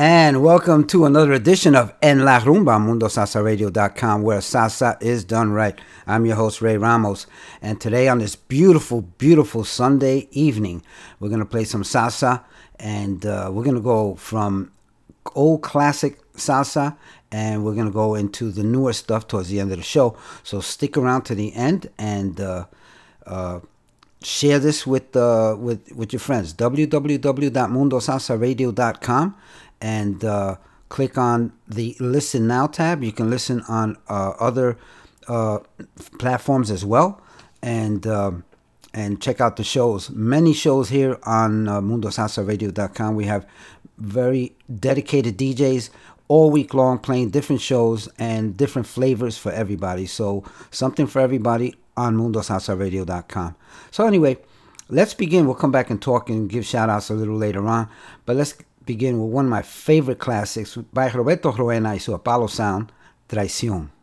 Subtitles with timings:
[0.00, 5.76] And welcome to another edition of En La Rumba, MundoSalsaRadio.com, where salsa is done right.
[6.06, 7.26] I'm your host, Ray Ramos.
[7.60, 10.84] And today, on this beautiful, beautiful Sunday evening,
[11.18, 12.44] we're going to play some salsa.
[12.78, 14.70] And uh, we're going to go from
[15.34, 16.96] old classic salsa
[17.32, 20.16] and we're going to go into the newer stuff towards the end of the show.
[20.44, 22.66] So stick around to the end and uh,
[23.26, 23.58] uh,
[24.22, 26.54] share this with uh, with with your friends.
[26.54, 29.34] www.mundosalsaradio.com
[29.80, 30.56] and uh,
[30.88, 33.02] click on the Listen Now tab.
[33.02, 34.78] You can listen on uh, other
[35.28, 35.58] uh,
[36.18, 37.20] platforms as well,
[37.62, 38.44] and um,
[38.94, 40.10] and check out the shows.
[40.10, 43.14] Many shows here on uh, MundoSalsaRadio.com.
[43.14, 43.46] We have
[43.98, 45.90] very dedicated DJs
[46.28, 50.06] all week long playing different shows and different flavors for everybody.
[50.06, 53.56] So something for everybody on MundoSalsaRadio.com.
[53.90, 54.38] So anyway,
[54.88, 55.46] let's begin.
[55.46, 57.88] We'll come back and talk and give shout outs a little later on.
[58.26, 58.54] But let's
[58.88, 62.90] begin with one of my favorite classics by Roberto Roena y su Apollo Sound,
[63.28, 63.97] Traición.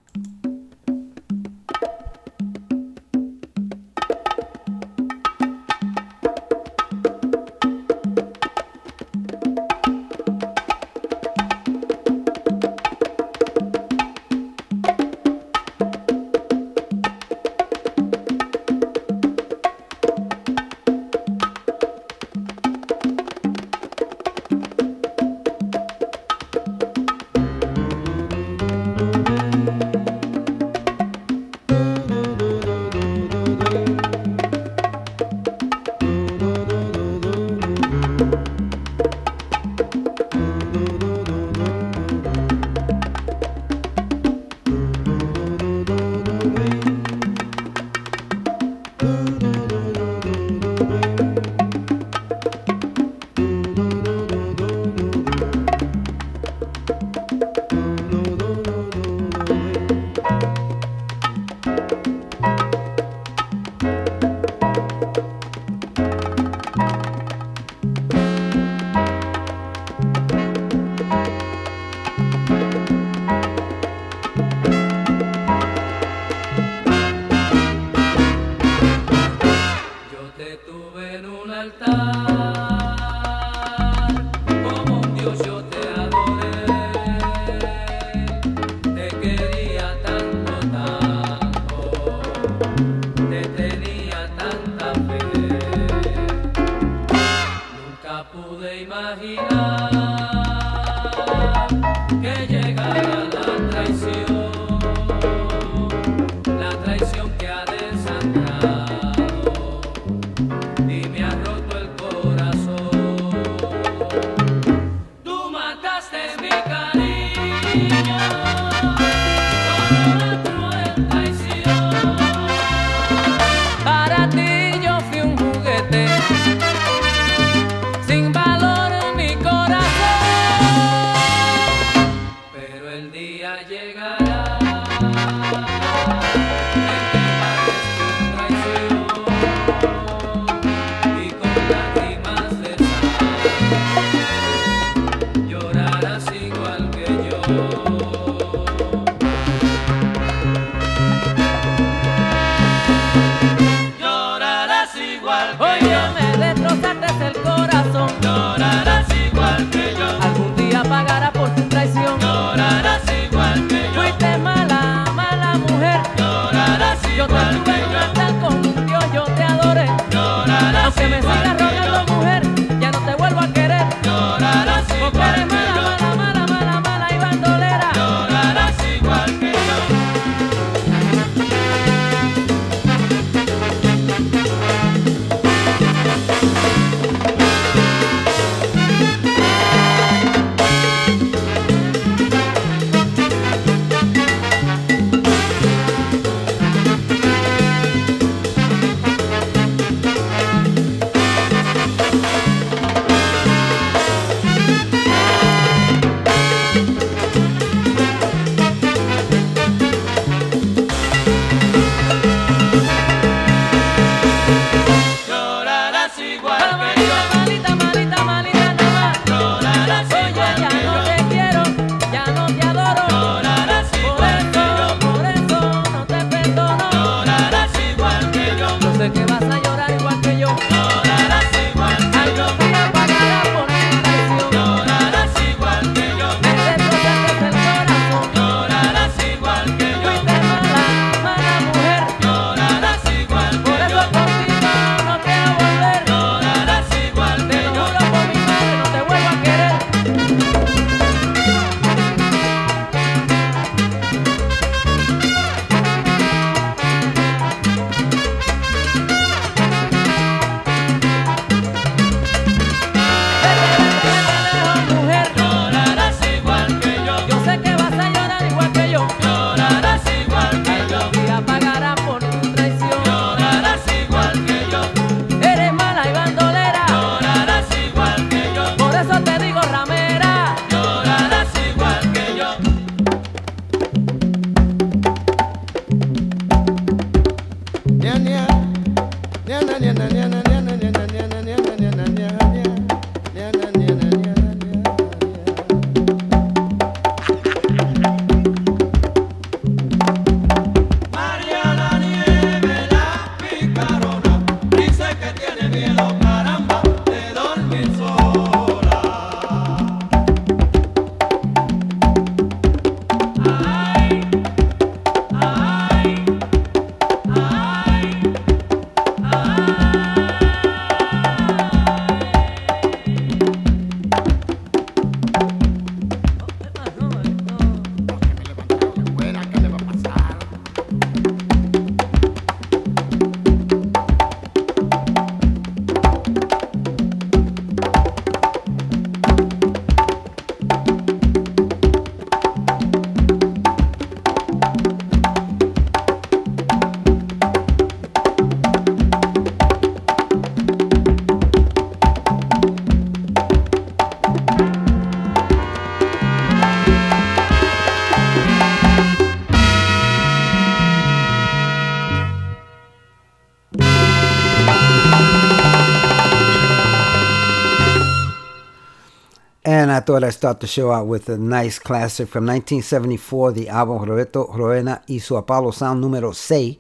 [370.15, 374.48] Thought I'd start the show out with a nice classic from 1974, the album Roberto
[374.48, 376.77] Roena y su Apollo Sound número 6,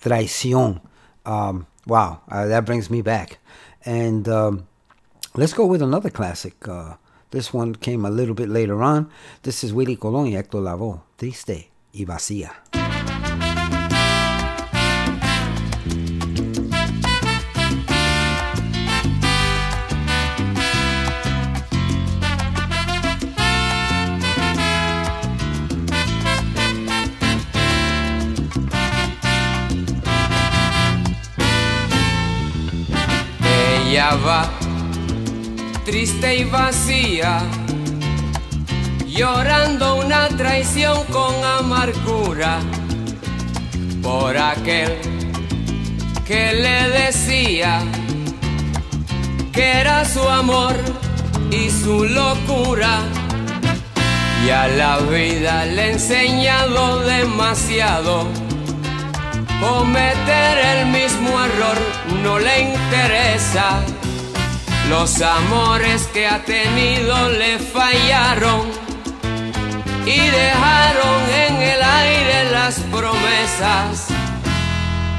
[0.00, 0.80] Traición.
[1.24, 3.38] Um, wow, uh, that brings me back.
[3.84, 4.68] And um,
[5.34, 6.68] let's go with another classic.
[6.68, 6.94] Uh,
[7.32, 9.10] this one came a little bit later on.
[9.42, 12.52] This is Willie Colón y Héctor Lavoe, Triste y Vacía.
[35.84, 37.40] Triste y vacía,
[39.04, 42.60] llorando una traición con amargura
[44.04, 44.96] por aquel
[46.24, 47.80] que le decía
[49.52, 50.76] que era su amor
[51.50, 53.00] y su locura.
[54.46, 58.24] Y a la vida le he enseñado demasiado.
[59.60, 61.78] Cometer el mismo error
[62.22, 63.82] no le interesa.
[64.88, 68.70] Los amores que ha tenido le fallaron
[70.06, 74.06] y dejaron en el aire las promesas.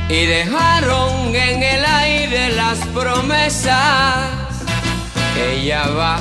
[0.10, 4.30] Y dejaron en el aire las promesas.
[5.38, 6.20] Ella va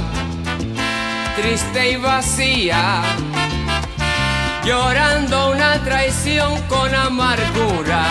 [1.36, 3.02] triste y vacía
[4.64, 8.04] llorando una traición con amargura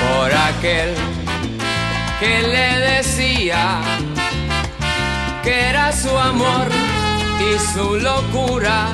[0.00, 1.21] por aquel
[2.22, 3.80] que le decía
[5.42, 6.68] que era su amor
[7.40, 8.86] y su locura.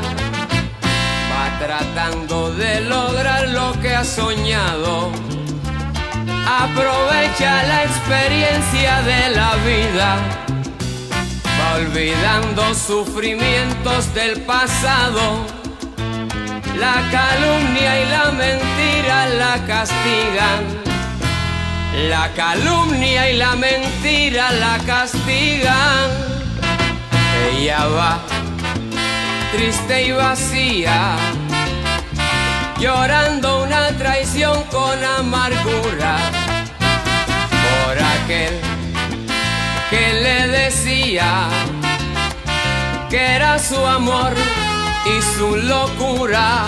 [1.31, 5.13] Va tratando de lograr lo que ha soñado.
[6.65, 10.11] Aprovecha la experiencia de la vida.
[11.59, 15.45] Va olvidando sufrimientos del pasado
[16.79, 20.78] la calumnia y la mentira la castigan.
[21.95, 26.11] La calumnia y la mentira la castigan.
[27.51, 28.21] Ella va
[29.53, 31.17] triste y vacía,
[32.79, 36.19] llorando una traición con amargura
[37.49, 38.61] por aquel
[39.91, 41.49] que le decía
[43.09, 44.35] que era su amor
[45.07, 46.67] y su locura.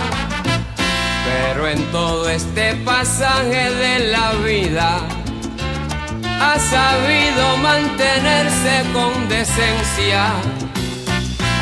[1.31, 5.01] Pero en todo este pasaje de la vida
[6.41, 10.33] ha sabido mantenerse con decencia.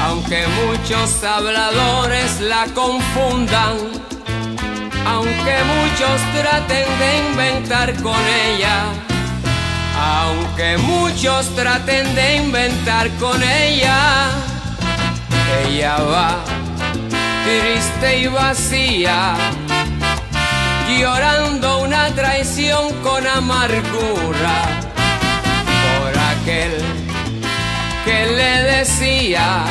[0.04, 3.76] Aunque muchos habladores la confundan,
[5.04, 8.84] aunque muchos traten de inventar con ella,
[10.00, 14.30] aunque muchos traten de inventar con ella,
[15.66, 16.58] ella va
[17.48, 19.34] triste y vacía,
[20.98, 24.56] llorando una traición con amargura
[25.82, 26.74] por aquel
[28.04, 29.64] que le decía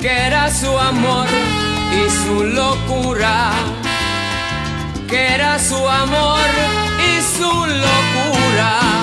[0.00, 1.28] que era su amor
[2.00, 3.50] y su locura,
[5.08, 6.50] que era su amor
[7.10, 7.52] y su
[7.86, 9.01] locura.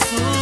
[0.00, 0.37] That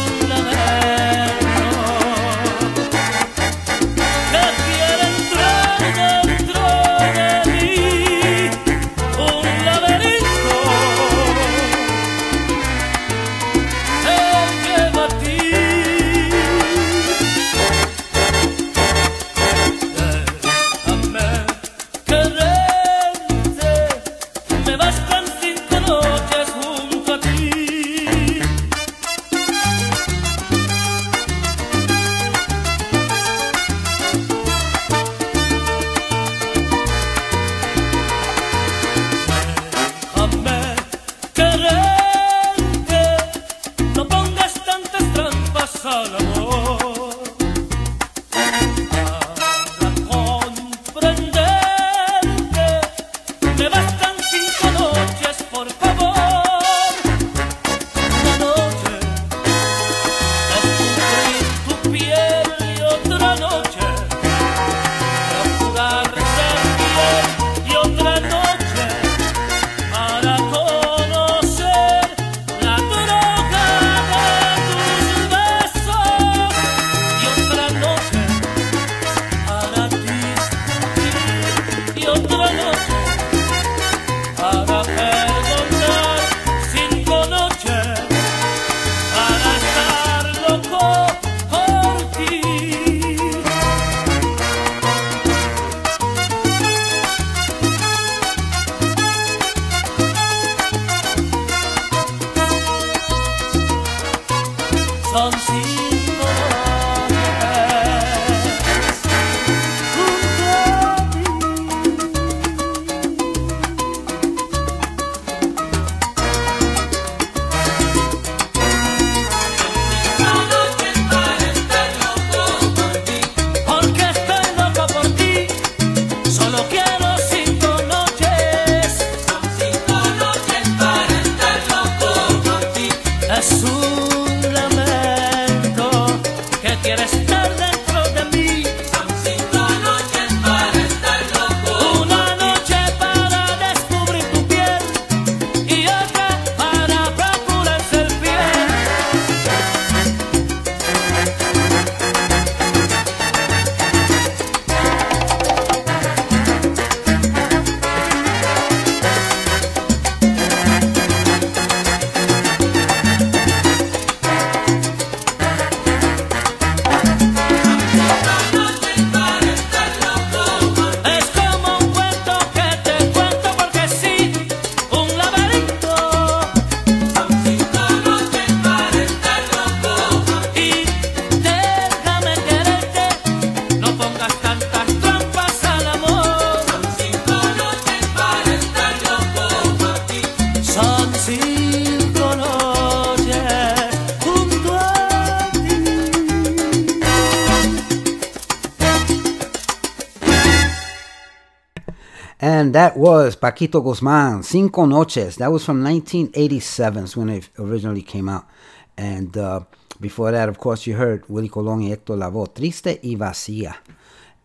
[203.27, 205.35] was Paquito Guzman, Cinco Noches.
[205.35, 208.47] That was from 1987 when it originally came out.
[208.95, 209.65] And uh,
[209.99, 213.75] before that, of course, you heard Willie Colon y Hector Lavoe, Triste y Vacía.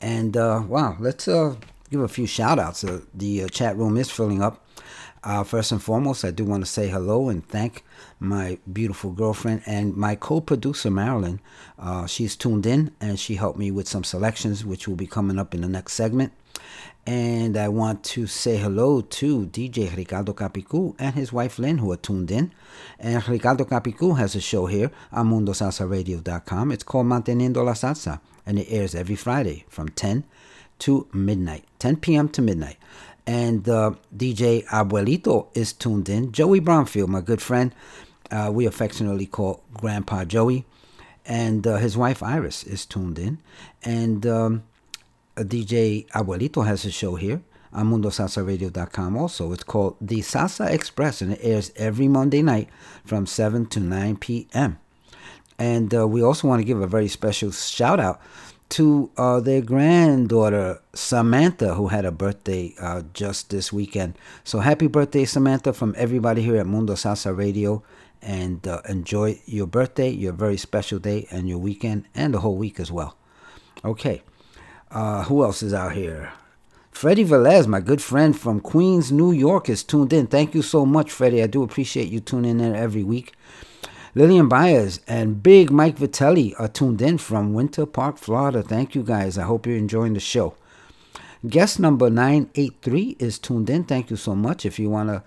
[0.00, 1.54] And uh, wow, let's uh,
[1.92, 2.84] give a few shout outs.
[3.14, 4.66] The uh, chat room is filling up.
[5.22, 7.84] Uh, first and foremost, I do want to say hello and thank
[8.18, 11.38] my beautiful girlfriend and my co-producer Marilyn.
[11.78, 15.38] Uh, she's tuned in and she helped me with some selections, which will be coming
[15.38, 16.32] up in the next segment.
[17.52, 21.92] And I want to say hello to DJ Ricardo Capicu and his wife Lynn, who
[21.92, 22.50] are tuned in.
[22.98, 26.72] And Ricardo Capicu has a show here on MundoSalsaRadio.com.
[26.72, 30.24] It's called Manteniendo la Salsa, and it airs every Friday from 10
[30.78, 32.30] to midnight, 10 p.m.
[32.30, 32.78] to midnight.
[33.26, 36.32] And uh, DJ Abuelito is tuned in.
[36.32, 37.74] Joey Brownfield, my good friend,
[38.30, 40.64] uh, we affectionately call Grandpa Joey.
[41.26, 43.40] And uh, his wife Iris is tuned in.
[43.84, 44.62] And um,
[45.36, 47.42] DJ Abuelito has a show here
[47.72, 49.52] on MundoSalsaRadio.com also.
[49.52, 52.68] It's called The Salsa Express, and it airs every Monday night
[53.04, 54.78] from 7 to 9 p.m.
[55.58, 58.20] And uh, we also want to give a very special shout out
[58.70, 64.18] to uh, their granddaughter Samantha, who had a birthday uh, just this weekend.
[64.44, 67.82] So happy birthday, Samantha, from everybody here at Mundo Salsa Radio.
[68.24, 72.56] And uh, enjoy your birthday, your very special day, and your weekend, and the whole
[72.56, 73.16] week as well.
[73.84, 74.22] Okay.
[74.92, 76.32] Uh, who else is out here?
[76.90, 80.26] Freddie Velez, my good friend from Queens, New York, is tuned in.
[80.26, 81.42] Thank you so much, Freddie.
[81.42, 83.32] I do appreciate you tuning in every week.
[84.14, 88.62] Lillian Baez and Big Mike Vitelli are tuned in from Winter Park, Florida.
[88.62, 89.38] Thank you guys.
[89.38, 90.54] I hope you're enjoying the show.
[91.48, 93.84] Guest number 983 is tuned in.
[93.84, 94.66] Thank you so much.
[94.66, 95.22] If you want to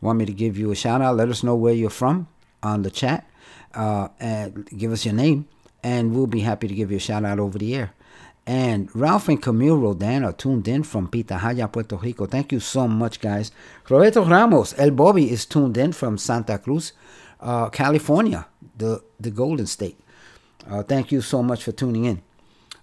[0.00, 2.28] want me to give you a shout out, let us know where you're from
[2.62, 3.28] on the chat
[3.74, 5.48] uh, and give us your name,
[5.82, 7.92] and we'll be happy to give you a shout out over the air.
[8.48, 12.24] And Ralph and Camille Rodan are tuned in from Pitahaya, Puerto Rico.
[12.24, 13.52] Thank you so much, guys.
[13.90, 16.94] Roberto Ramos, El Bobby, is tuned in from Santa Cruz,
[17.40, 20.00] uh, California, the, the Golden State.
[20.66, 22.22] Uh, thank you so much for tuning in.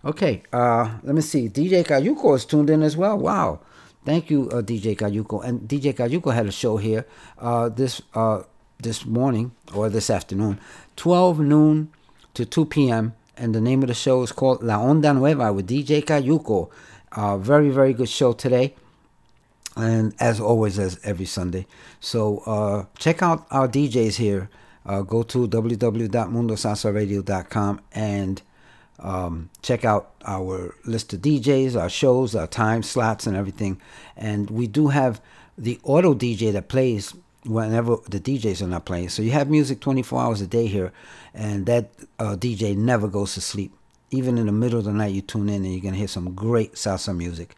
[0.05, 1.49] Okay, uh, let me see.
[1.49, 3.17] DJ Cayuco is tuned in as well.
[3.17, 3.61] Wow.
[4.05, 5.43] Thank you, uh, DJ Cayuco.
[5.43, 7.07] And DJ Cayuco had a show here
[7.39, 8.43] uh, this uh,
[8.77, 10.59] this morning or this afternoon,
[10.95, 11.91] 12 noon
[12.35, 15.67] to 2 p.m and the name of the show is called La Onda Nueva with
[15.67, 16.69] DJ Cayuco.
[17.11, 18.73] Uh, very, very good show today.
[19.75, 21.67] And as always, as every Sunday.
[21.99, 24.49] So uh, check out our DJs here.
[24.85, 28.41] Uh, go to www.mundosalsaradio.com and
[28.99, 33.81] um, check out our list of DJs, our shows, our time slots, and everything.
[34.15, 35.19] And we do have
[35.57, 37.13] the auto DJ that plays
[37.45, 39.09] whenever the DJs are not playing.
[39.09, 40.91] So you have music 24 hours a day here,
[41.35, 43.73] and that uh, DJ never goes to sleep.
[44.11, 46.33] Even in the middle of the night, you tune in and you're to hear some
[46.33, 47.55] great salsa music.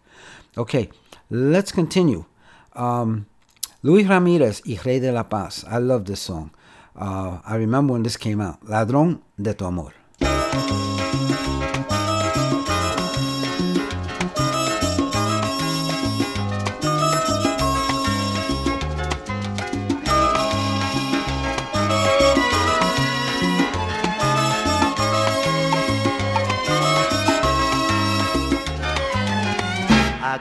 [0.57, 0.89] Okay,
[1.29, 2.25] let's continue.
[2.73, 3.27] Um,
[3.83, 5.63] Luis Ramirez y Rey de la Paz.
[5.69, 6.51] I love this song.
[6.95, 8.59] Uh, I remember when this came out.
[8.65, 9.93] Ladrón de tu amor.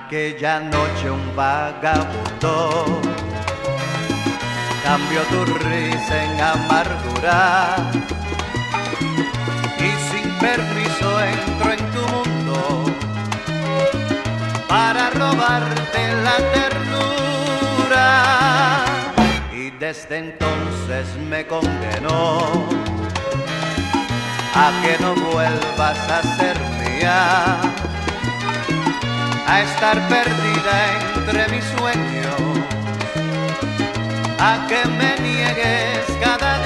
[0.06, 3.00] Aquella noche un vagabundo
[4.84, 7.74] cambió tu risa en amargura
[9.80, 12.84] y sin permiso entró en tu mundo
[14.68, 18.04] para robarte la ternura.
[19.52, 22.68] Y desde entonces me condenó
[24.54, 27.58] a que no vuelvas a ser mía
[29.46, 30.76] a estar perdida
[31.14, 32.40] entre mis sueños,
[34.40, 36.65] a que me niegues cada día.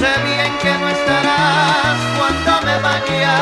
[0.00, 3.36] Sé bien que no estarás cuando me vaya.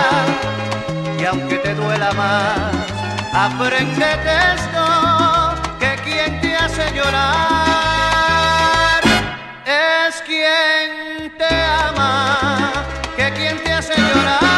[1.20, 2.74] Y aunque te duela más,
[3.32, 4.84] aprendete esto
[5.78, 7.30] que quien te hace llorar
[9.64, 11.52] es quien te
[11.88, 12.72] ama,
[13.16, 14.57] que quien te hace llorar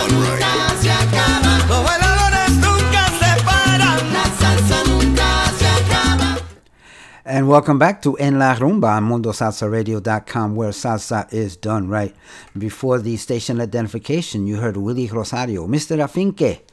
[7.31, 12.13] And welcome back to En La Rumba on MundoSalsaRadio.com, where salsa is done right.
[12.57, 16.03] Before the station identification, you heard Willie Rosario, Mr.
[16.03, 16.63] Afinque,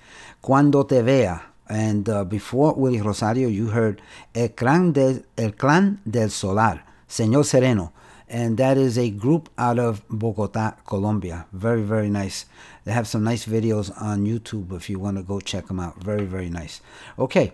[0.42, 1.40] Cuando Te Vea.
[1.68, 4.02] And uh, before Willie Rosario, you heard
[4.34, 7.92] El Clan, del, El Clan del Solar, Señor Sereno.
[8.28, 11.46] And that is a group out of Bogota, Colombia.
[11.52, 12.46] Very, very nice.
[12.84, 16.02] They have some nice videos on YouTube if you want to go check them out.
[16.02, 16.80] Very, very nice.
[17.16, 17.52] Okay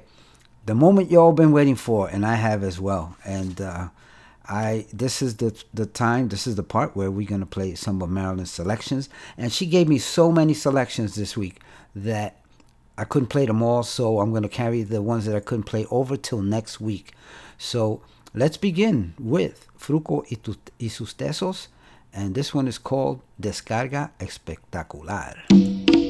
[0.67, 3.17] the moment you all been waiting for, and I have as well.
[3.25, 3.89] And uh,
[4.47, 6.29] I this is the the time.
[6.29, 9.89] This is the part where we're gonna play some of Marilyn's selections, and she gave
[9.89, 11.61] me so many selections this week
[11.95, 12.41] that
[12.97, 13.83] I couldn't play them all.
[13.83, 17.13] So I'm gonna carry the ones that I couldn't play over till next week.
[17.59, 18.03] So
[18.35, 21.69] let's begin with Fruko y, tu, y sus tesos,
[22.13, 26.04] and this one is called Descarga Espectacular.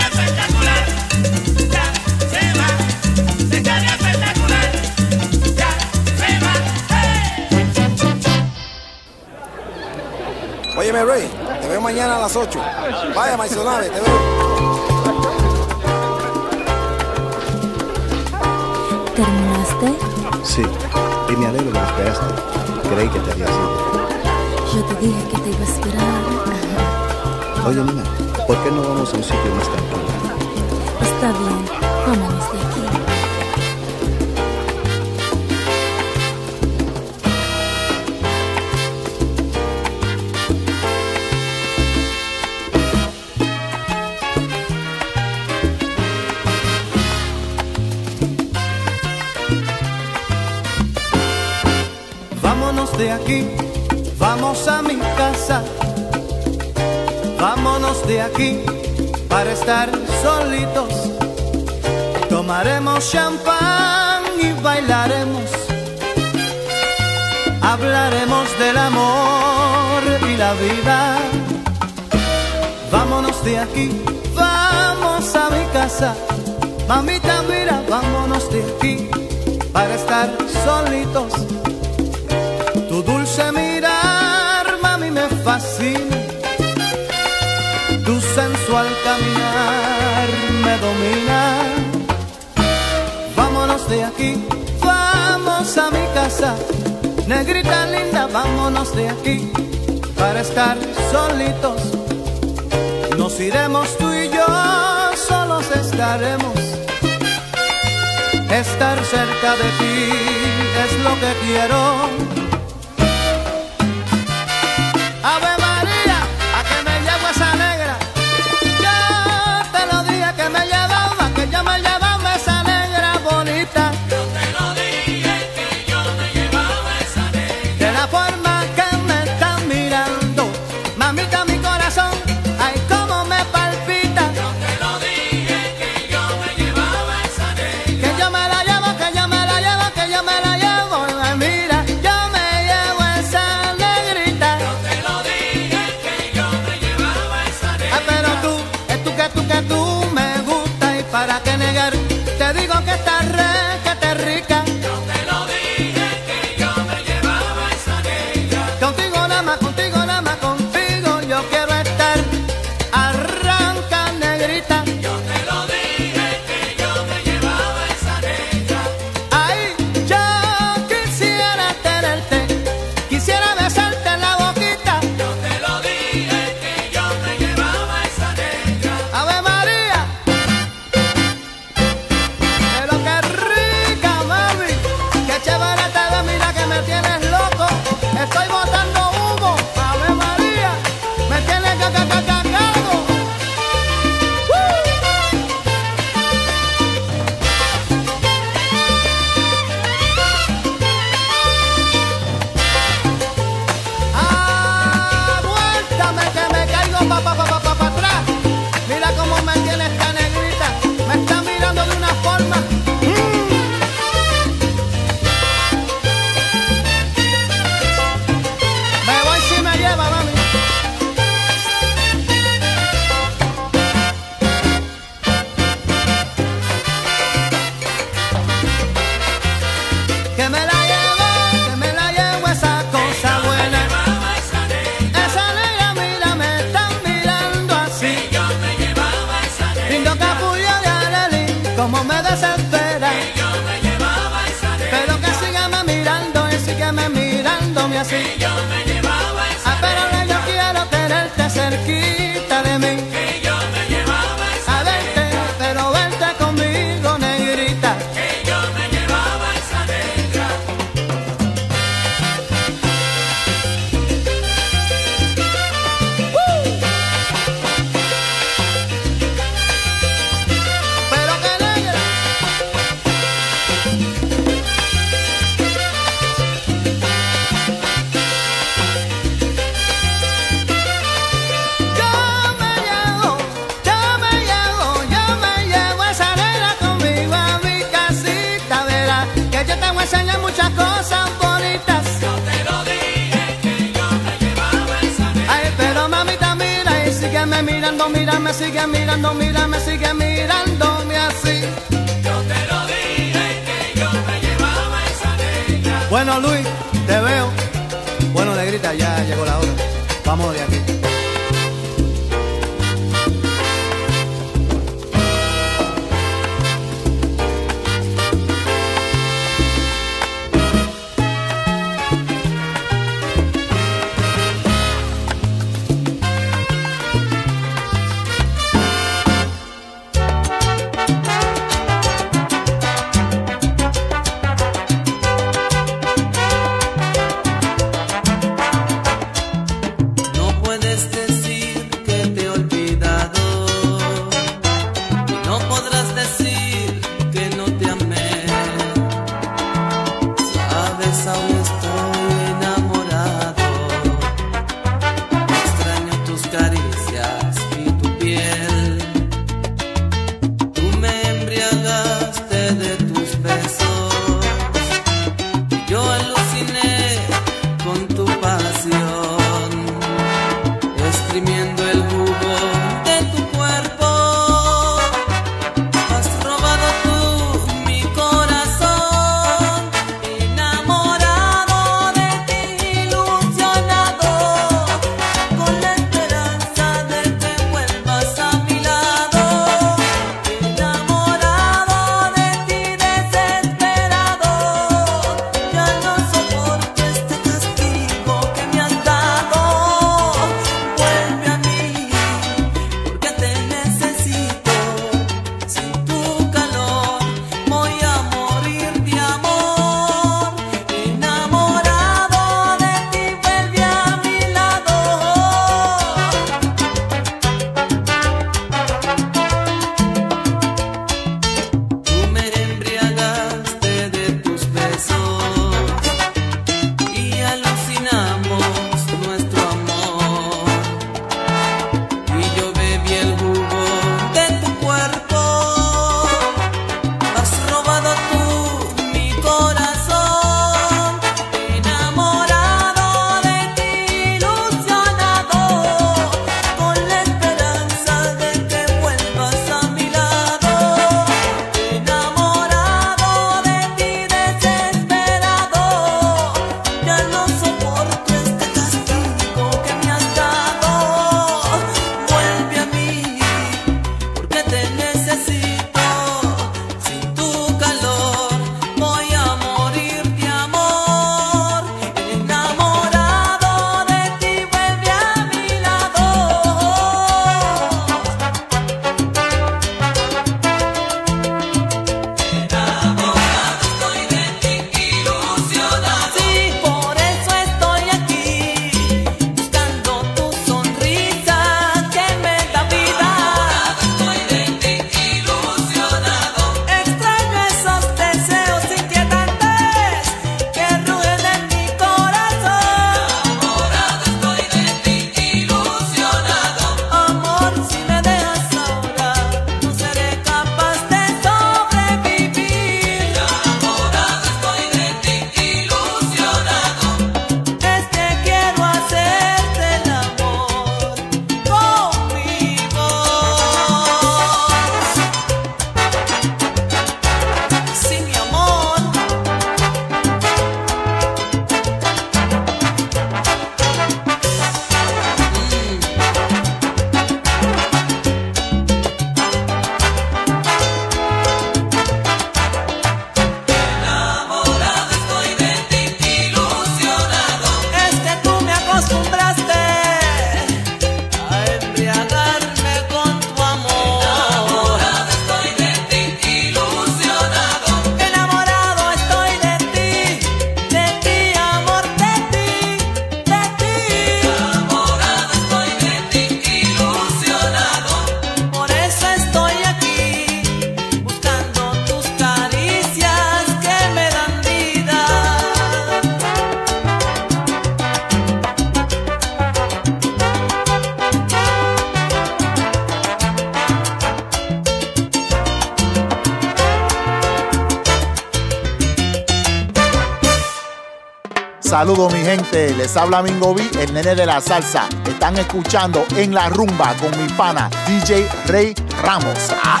[592.02, 595.08] Saludos mi gente, les habla Mingo B, el nene de la salsa.
[595.24, 598.92] Están escuchando en la rumba con mi pana DJ Rey
[599.22, 599.70] Ramos.
[599.70, 600.00] Ah.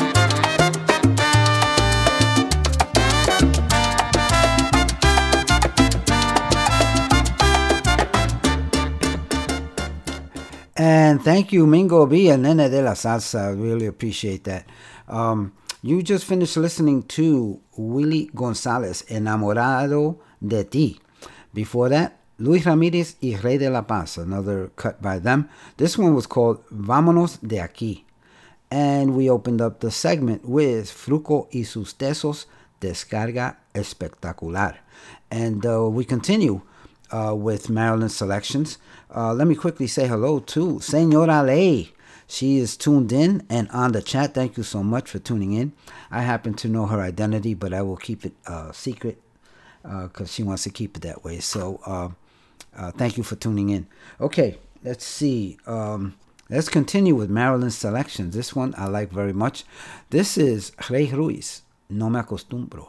[10.74, 13.54] And thank you, Mingo B and Nene de la Salsa.
[13.54, 14.64] Really appreciate that.
[15.06, 21.01] Um, you just finished listening to Willie Gonzalez, Enamorado de Ti.
[21.54, 25.48] Before that, Luis Ramirez y Ray de la Paz, another cut by them.
[25.76, 28.04] This one was called Vámonos de Aquí.
[28.70, 32.46] And we opened up the segment with Fruko y sus tesos,
[32.80, 34.76] Descarga Espectacular.
[35.30, 36.62] And uh, we continue
[37.10, 38.78] uh, with Marilyn selections.
[39.14, 41.92] Uh, let me quickly say hello to Senora Ley.
[42.26, 44.32] She is tuned in and on the chat.
[44.32, 45.74] Thank you so much for tuning in.
[46.10, 49.21] I happen to know her identity, but I will keep it uh, secret
[49.82, 51.40] because she wants to keep it that way.
[51.40, 52.08] So uh,
[52.76, 53.86] uh, thank you for tuning in.
[54.20, 55.58] Okay, let's see.
[55.66, 56.14] Um,
[56.48, 58.34] let's continue with Marilyn's selections.
[58.34, 59.64] This one I like very much.
[60.10, 62.88] This is Rey Ruiz, No Me Acostumbro.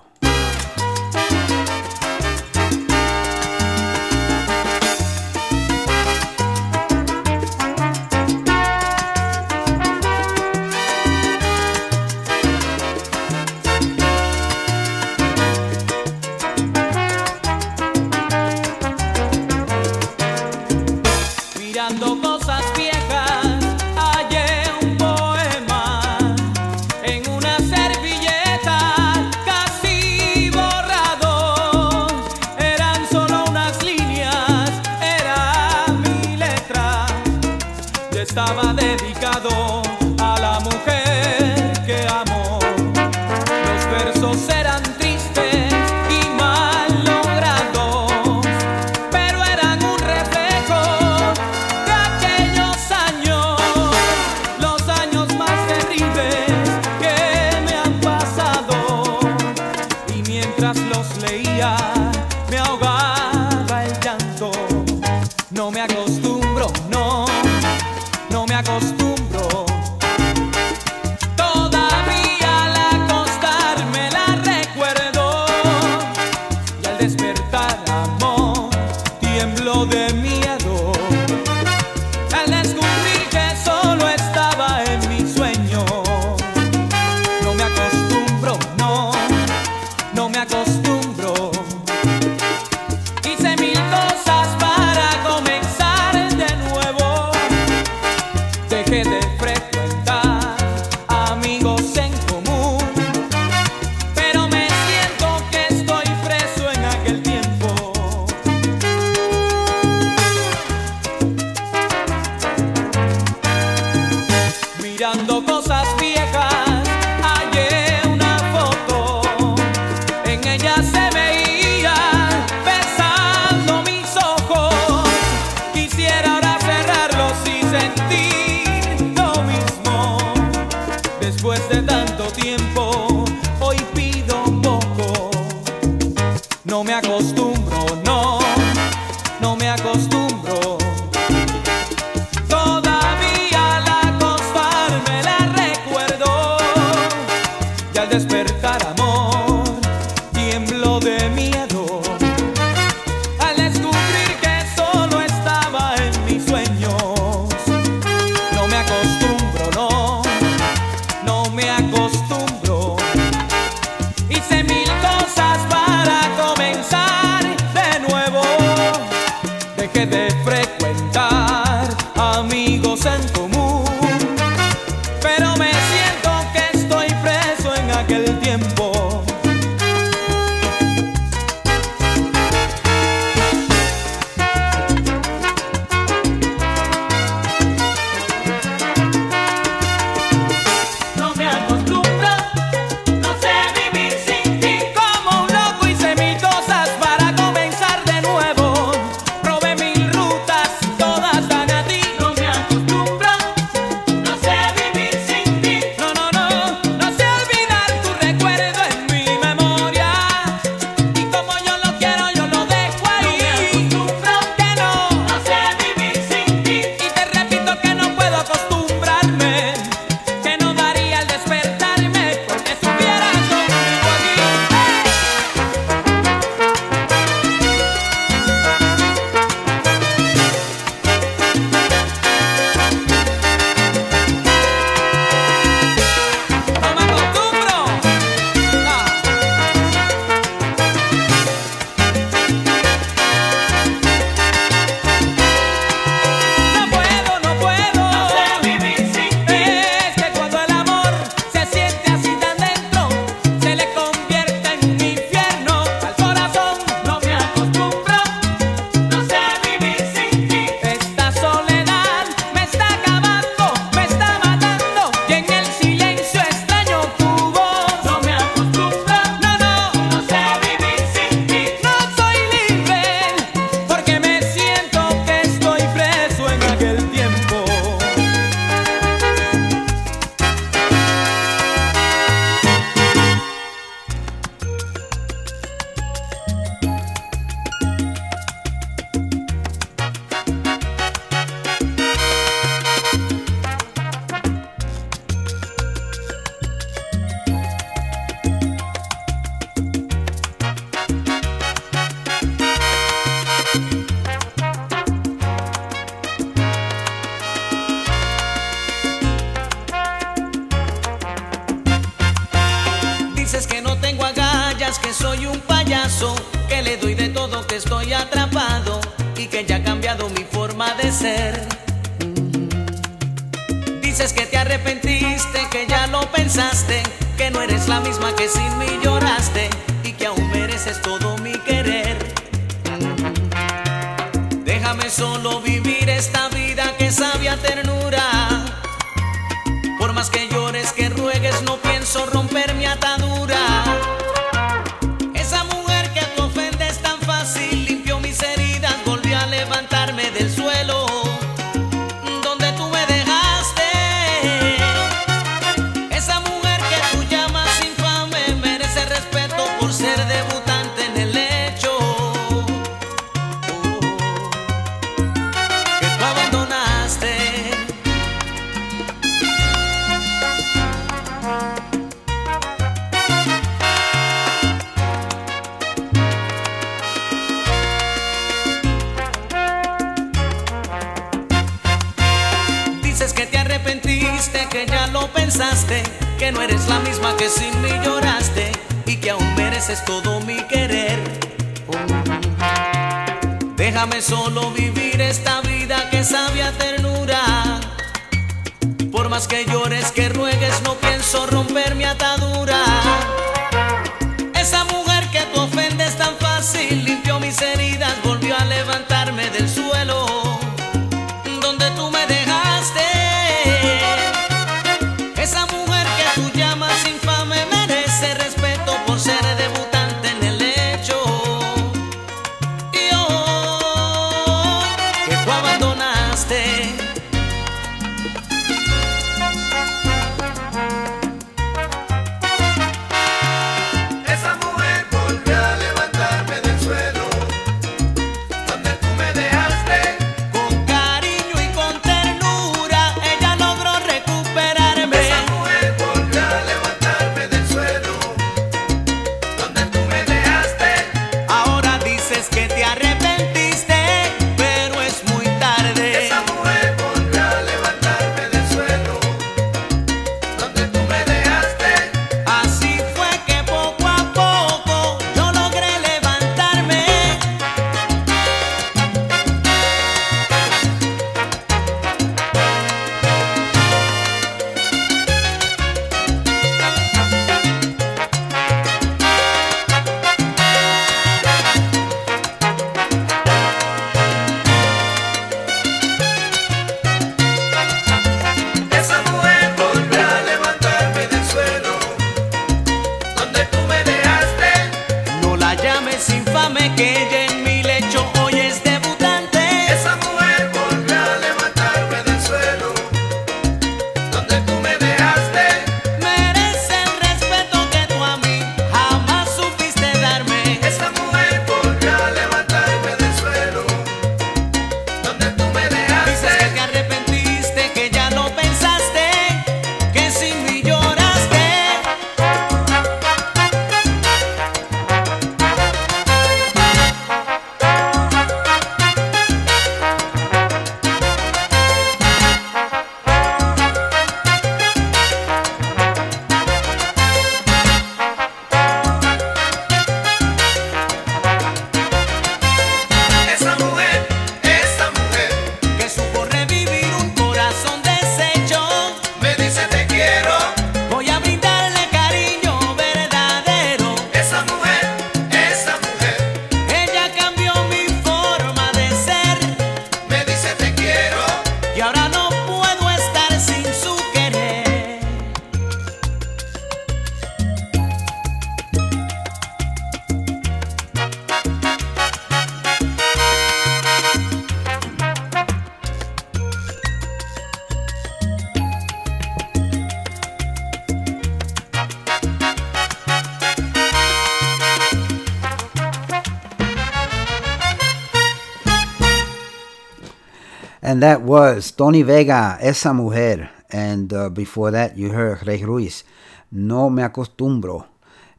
[591.14, 593.70] And that was Tony Vega, Esa Mujer.
[593.92, 596.24] And uh, before that, you heard Rey Ruiz,
[596.72, 598.08] No Me Acostumbro.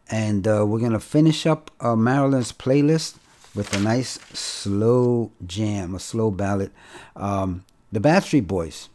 [0.08, 3.16] And uh, we're going to finish up uh, Marilyn's playlist
[3.56, 6.70] with a nice slow jam, a slow ballad.
[7.16, 8.88] Um, the Backstreet Boys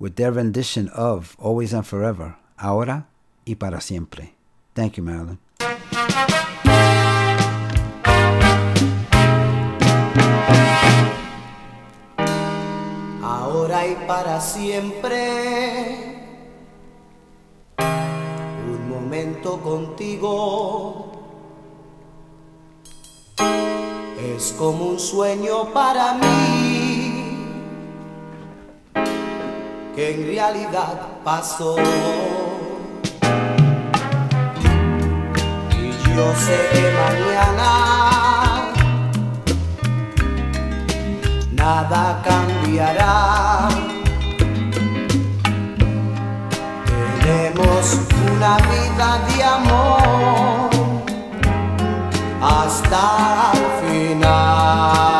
[0.00, 3.06] with their rendition of Always and Forever, Ahora
[3.46, 4.32] y Para Siempre.
[4.74, 5.38] Thank you, Marilyn.
[14.06, 15.16] para siempre.
[17.78, 21.10] Un momento contigo
[24.36, 27.36] es como un sueño para mí,
[29.96, 31.76] que en realidad pasó.
[35.72, 37.59] Y yo sé que mañana
[41.60, 43.68] nada cambiará.
[47.22, 47.86] Tenemos
[48.32, 50.70] una vida de amor
[52.40, 55.19] hasta el final.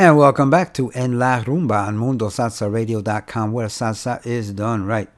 [0.00, 5.08] And welcome back to En La Rumba on MundoSalsaRadio.com, where salsa is done right.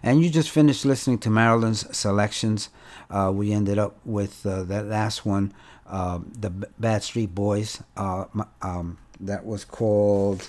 [0.00, 2.68] And you just finished listening to Marilyn's selections.
[3.10, 5.52] Uh, we ended up with uh, that last one,
[5.88, 6.50] uh, the
[6.80, 7.82] Backstreet Boys.
[7.96, 8.26] Uh,
[8.62, 10.48] um, that was called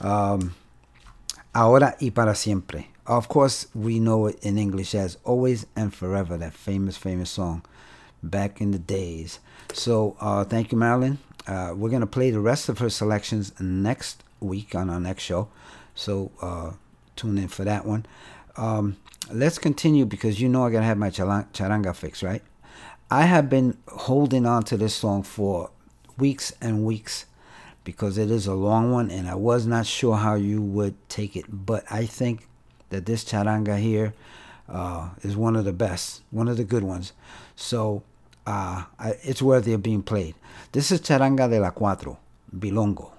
[0.00, 0.54] um,
[1.54, 2.86] Ahora y para siempre.
[3.06, 7.66] Of course, we know it in English as Always and Forever, that famous, famous song
[8.22, 9.40] back in the days.
[9.74, 11.18] So, uh, thank you, Marilyn.
[11.48, 15.22] Uh, we're going to play the rest of her selections next week on our next
[15.22, 15.48] show.
[15.94, 16.72] So, uh,
[17.16, 18.06] tune in for that one.
[18.56, 18.98] Um,
[19.32, 22.42] let's continue because you know I got to have my charanga fix, right?
[23.10, 25.70] I have been holding on to this song for
[26.18, 27.24] weeks and weeks
[27.84, 31.34] because it is a long one and I was not sure how you would take
[31.34, 31.46] it.
[31.48, 32.46] But I think
[32.90, 34.12] that this charanga here
[34.68, 37.12] uh, is one of the best, one of the good ones.
[37.56, 38.02] So
[38.48, 38.84] uh,
[39.22, 40.34] it's worthy of being played.
[40.72, 42.16] This is Charanga de la Cuatro,
[42.56, 43.12] Bilongo.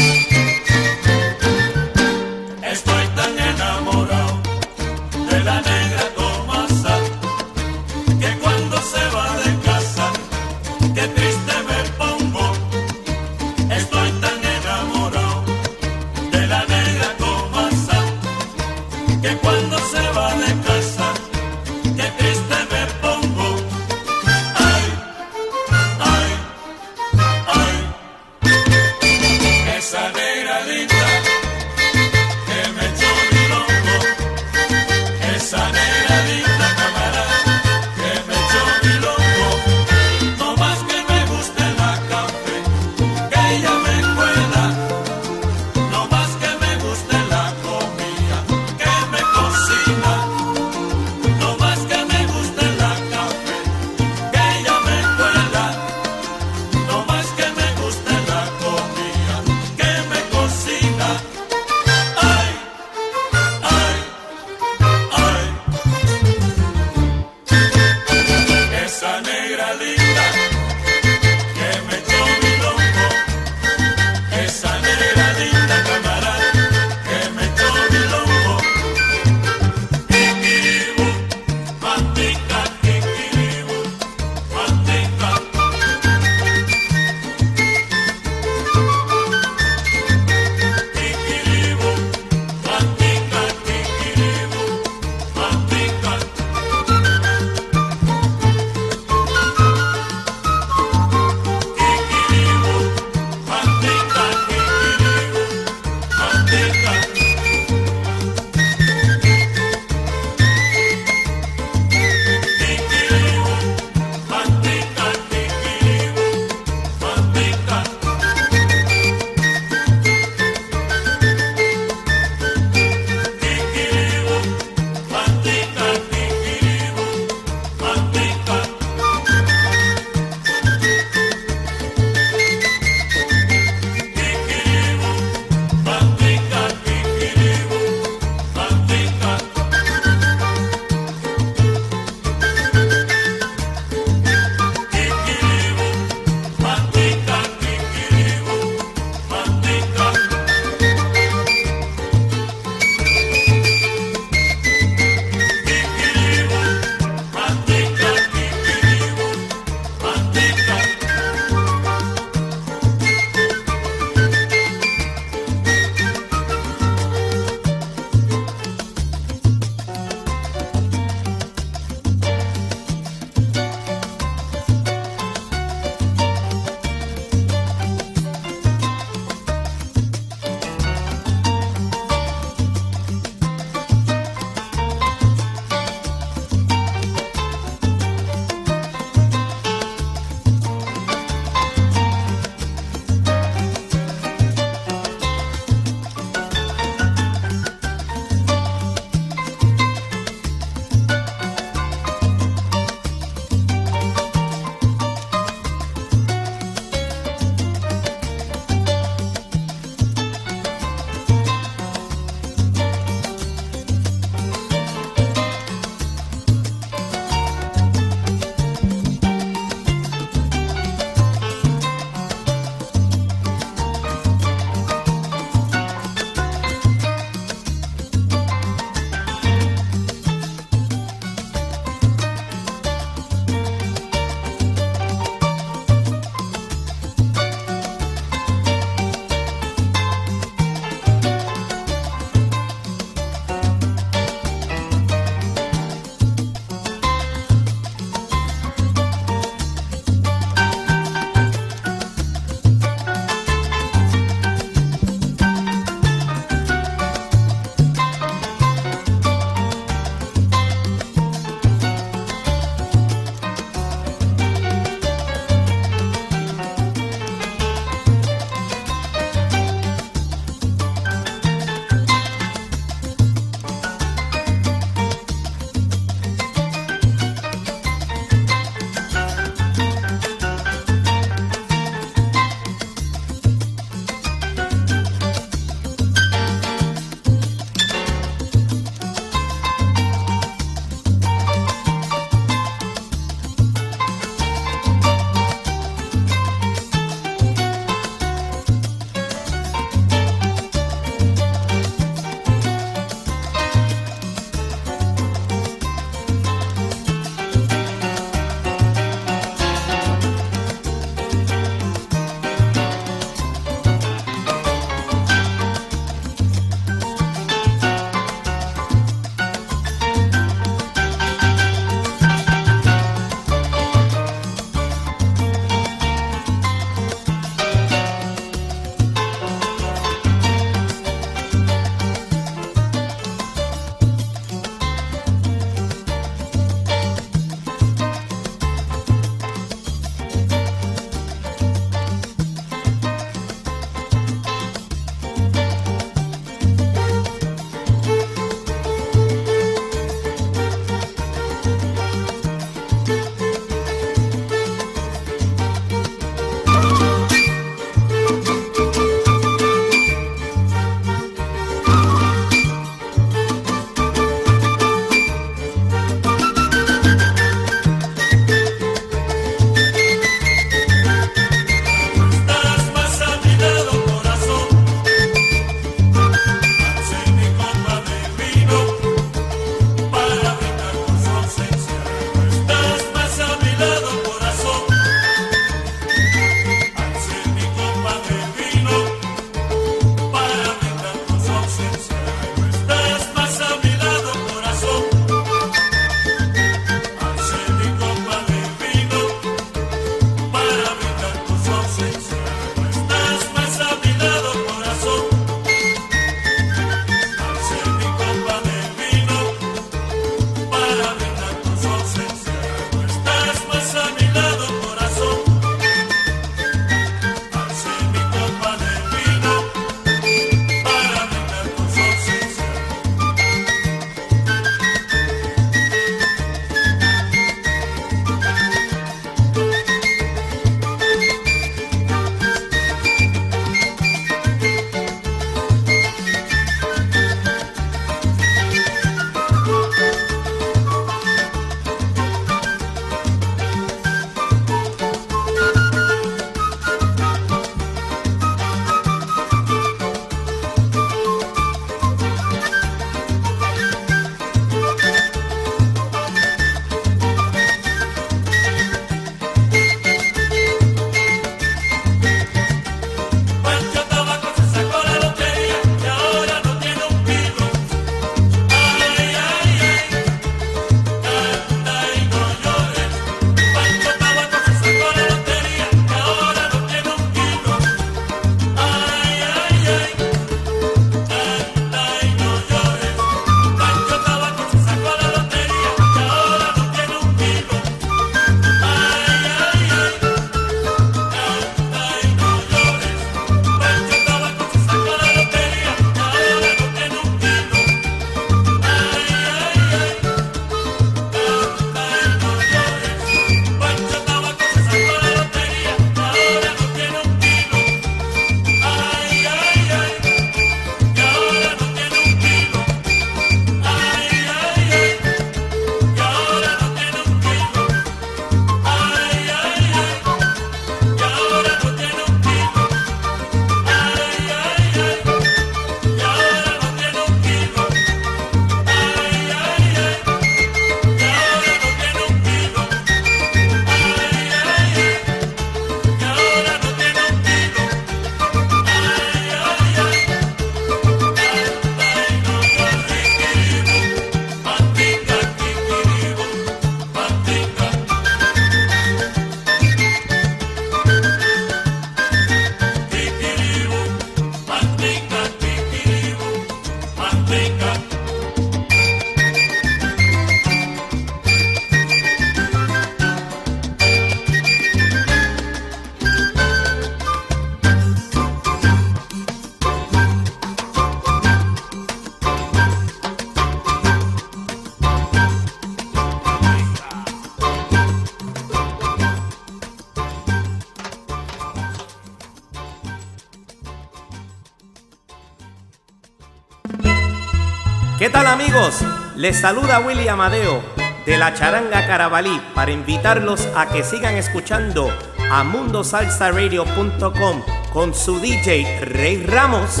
[588.38, 589.04] Tal amigos?
[589.34, 590.80] Les saluda Willy Amadeo
[591.26, 595.10] de la Charanga Carabalí para invitarlos a que sigan escuchando
[595.50, 597.62] a mundosalsaradio.com
[597.92, 600.00] con su DJ Rey Ramos.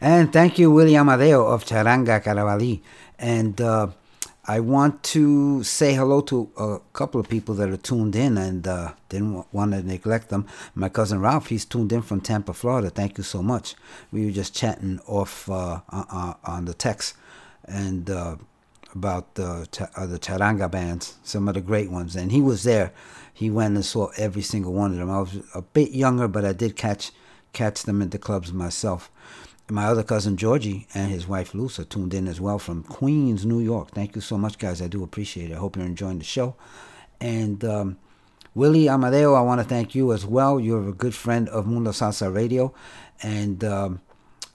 [0.00, 2.80] And thank you, Willie Amadeo of Charanga Carabalí.
[3.18, 3.88] And uh,
[4.46, 8.66] I want to say hello to a couple of people that are tuned in and
[8.66, 10.46] uh, didn't want to neglect them.
[10.74, 12.88] My cousin Ralph, he's tuned in from Tampa, Florida.
[12.88, 13.74] Thank you so much.
[14.12, 17.14] We were just chatting off uh, uh, on the text
[17.64, 18.36] and uh,
[18.94, 22.14] about the, uh, the Charanga bands, some of the great ones.
[22.14, 22.92] And he was there.
[23.32, 25.10] He went and saw every single one of them.
[25.10, 27.10] I was a bit younger, but I did catch
[27.52, 29.10] catch them at the clubs myself.
[29.70, 33.46] My other cousin Georgie and his wife Luce are tuned in as well from Queens,
[33.46, 33.92] New York.
[33.92, 34.82] Thank you so much, guys.
[34.82, 35.54] I do appreciate it.
[35.54, 36.54] I hope you're enjoying the show.
[37.18, 37.96] And um,
[38.54, 40.60] Willie Amadeo, I want to thank you as well.
[40.60, 42.74] You're a good friend of Mundo Salsa Radio.
[43.22, 44.00] And um,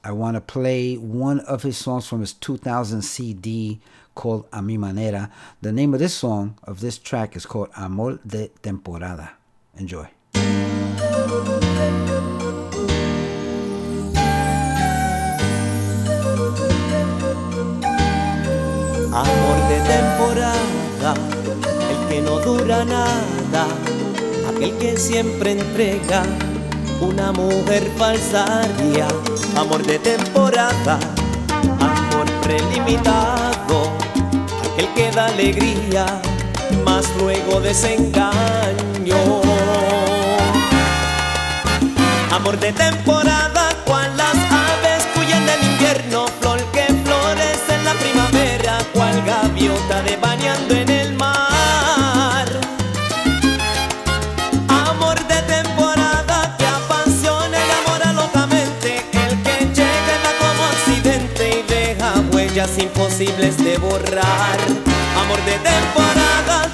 [0.03, 3.79] I want to play one of his songs from his 2000 CD
[4.13, 5.31] called A Mi Manera.
[5.61, 9.31] The name of this song, of this track, is called Amor de Temporada.
[9.75, 10.07] Enjoy.
[19.19, 21.13] Amor de temporada,
[21.91, 23.67] el que no dura nada,
[24.49, 26.23] aquel que siempre entrega
[27.01, 29.09] una mujer falsaria.
[29.57, 30.97] Amor de temporada,
[31.81, 33.91] amor prelimitado,
[34.71, 36.05] aquel que da alegría,
[36.85, 39.41] más luego desengaño.
[42.31, 46.25] Amor de temporada, cual las aves cuyan en invierno,
[49.59, 52.47] gaviota de bañando en el mar.
[54.69, 62.13] Amor de temporada que apasiona enamora locamente, el que llega da como accidente y deja
[62.31, 64.59] huellas imposibles de borrar.
[65.21, 66.69] Amor de temporada,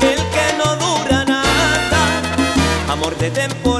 [0.00, 2.92] el que no dura nada.
[2.92, 3.77] Amor de temporada,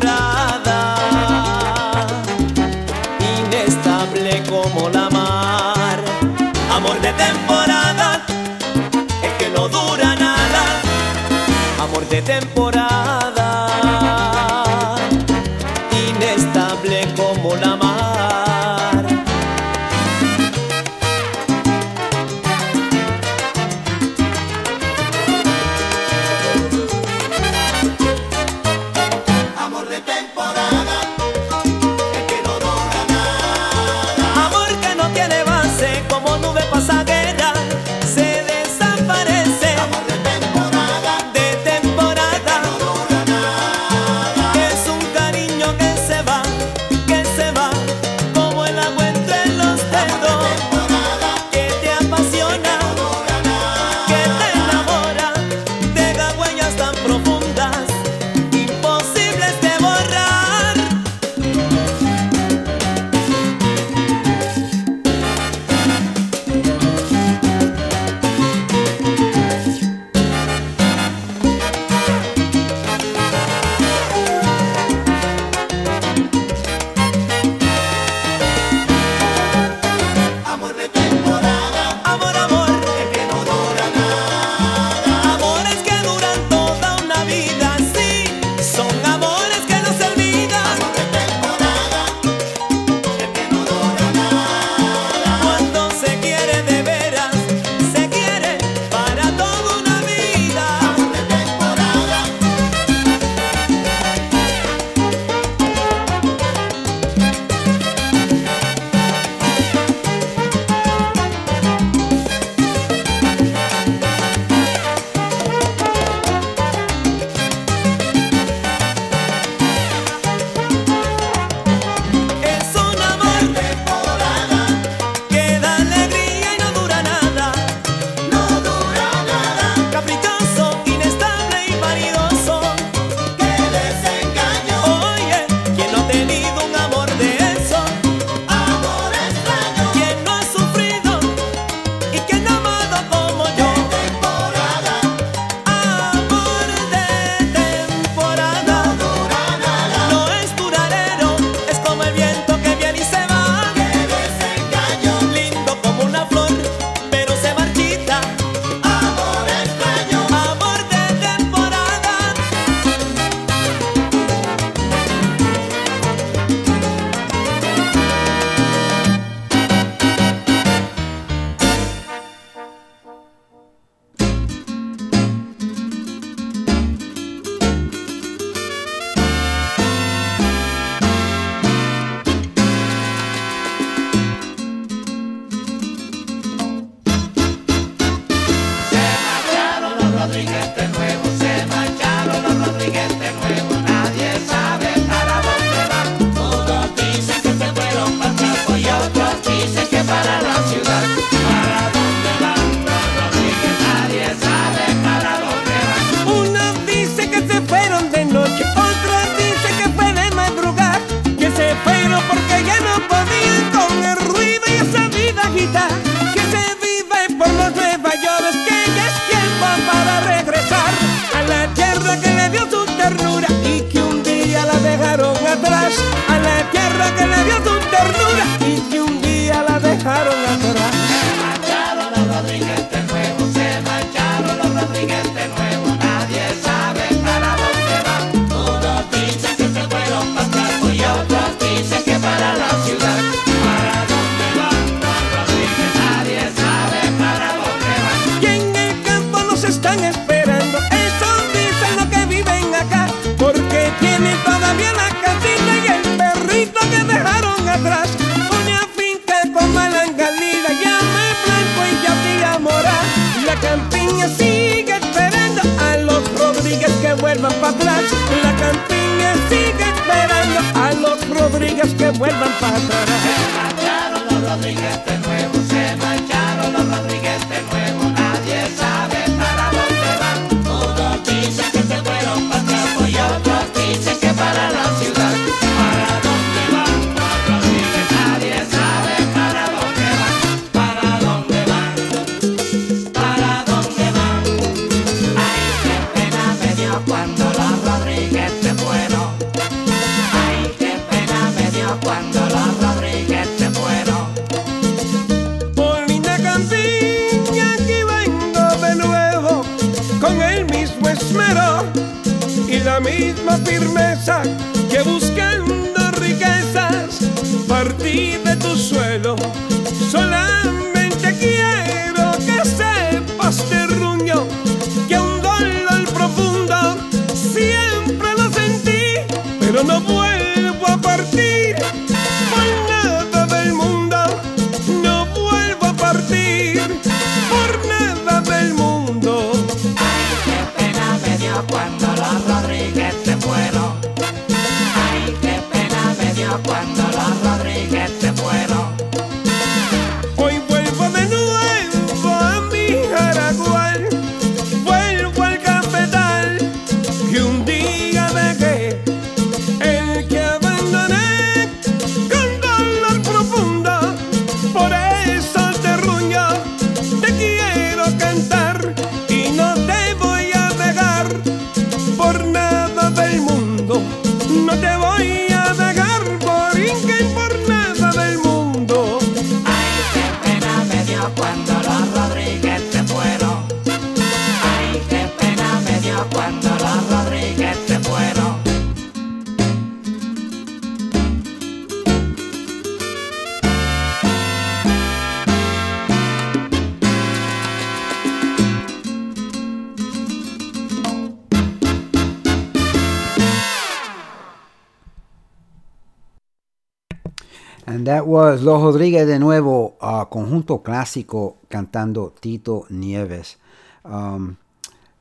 [408.08, 413.58] that was Los Rodríguez de nuevo, uh, conjunto clásico cantando Tito Nieves.
[414.02, 414.56] Um,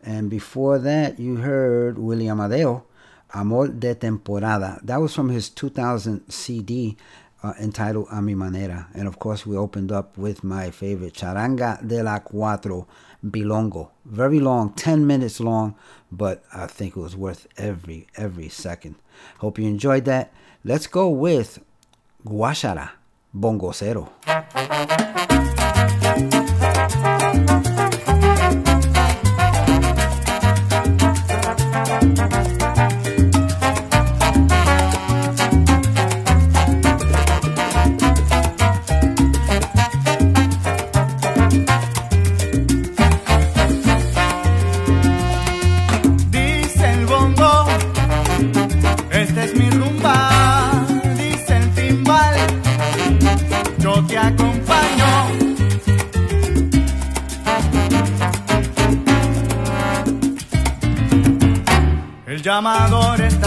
[0.01, 2.85] and before that, you heard Willie Amadeo,
[3.33, 4.79] Amor de Temporada.
[4.83, 6.95] That was from his 2000 CD
[7.43, 8.87] uh, entitled A Mi Manera.
[8.93, 12.87] And of course, we opened up with my favorite, Charanga de la Cuatro,
[13.21, 13.89] Bilongo.
[14.05, 15.75] Very long, 10 minutes long,
[16.09, 18.95] but I think it was worth every, every second.
[19.39, 20.31] Hope you enjoyed that.
[20.63, 21.59] Let's go with
[22.27, 22.91] Guachara,
[23.31, 24.09] bongocero.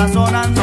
[0.01, 0.60] está sonando.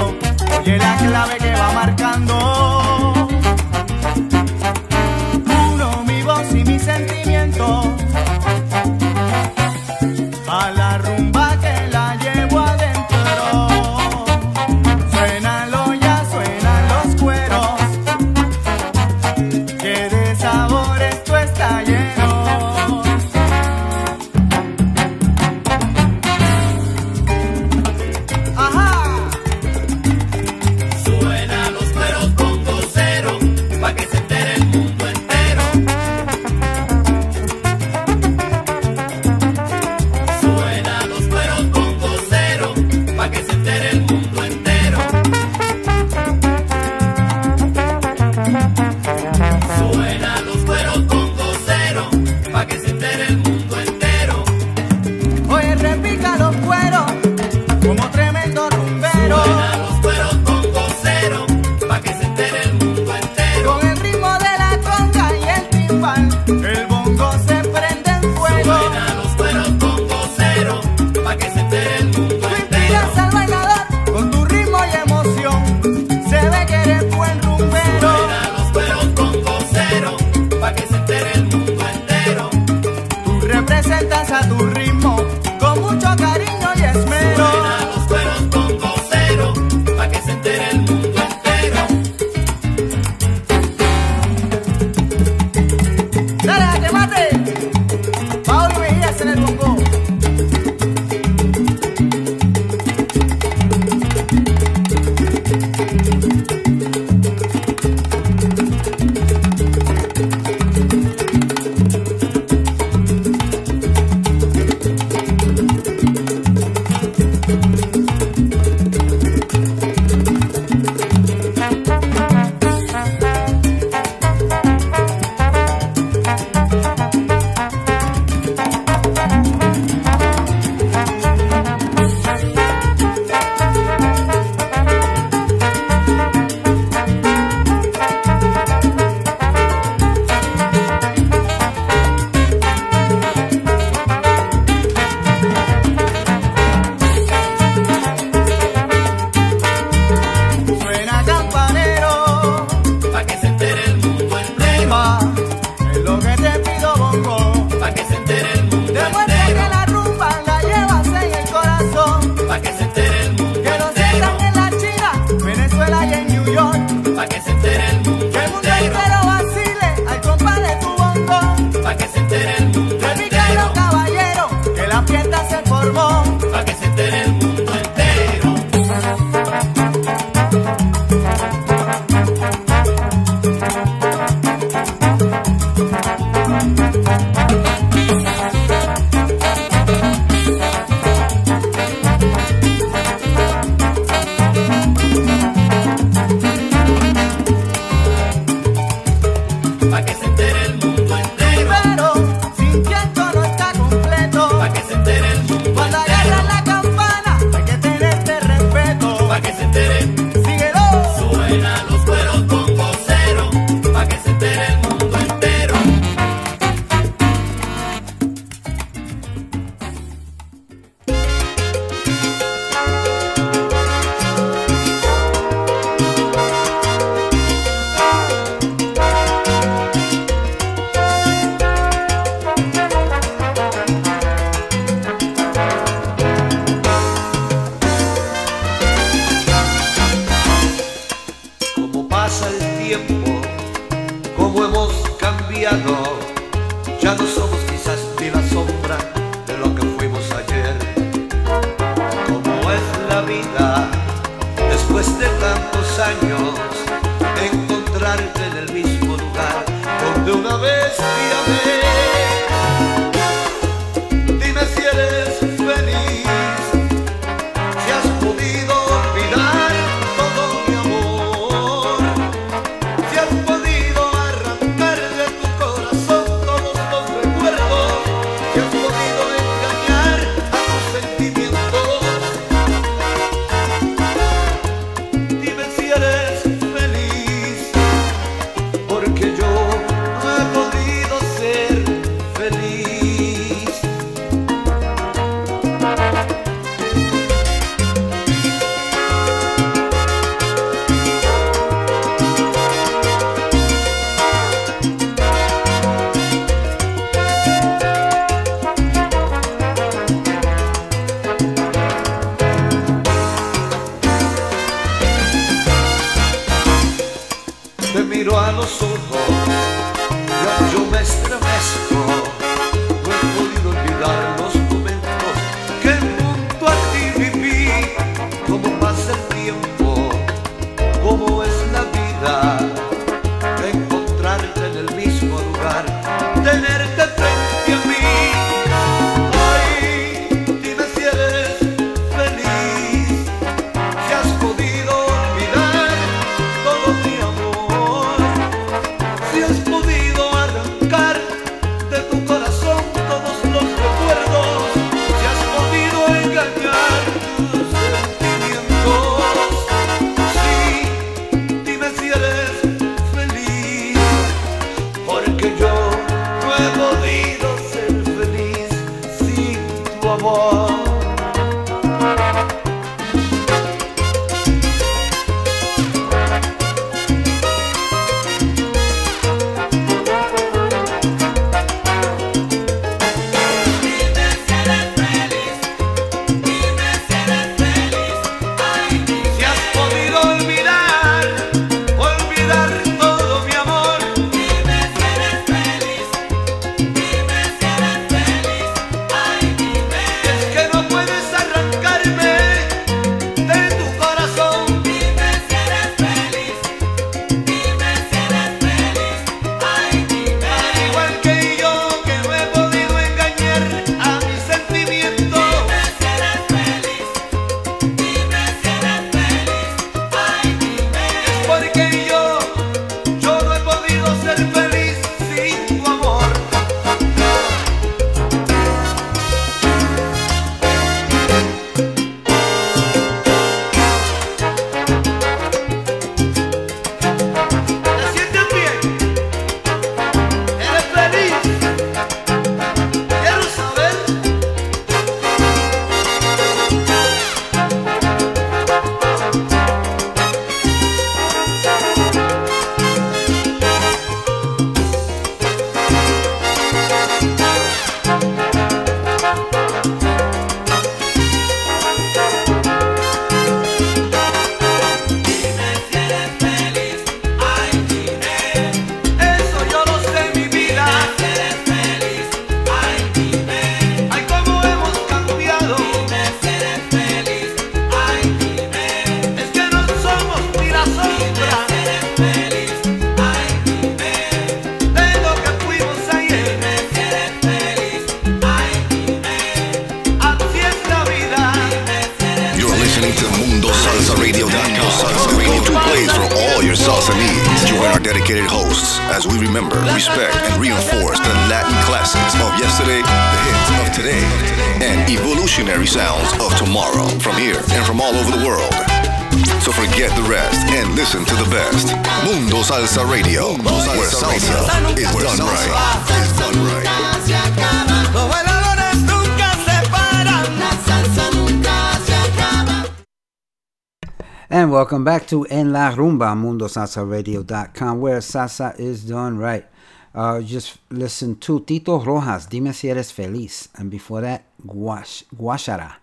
[525.08, 529.66] Back to En La Rumba, MundoSalsaRadio.com, where salsa is done right.
[530.14, 533.70] Uh, just listen to Tito Rojas, Dime si eres feliz.
[533.76, 535.94] And before that, Guash, Guashara.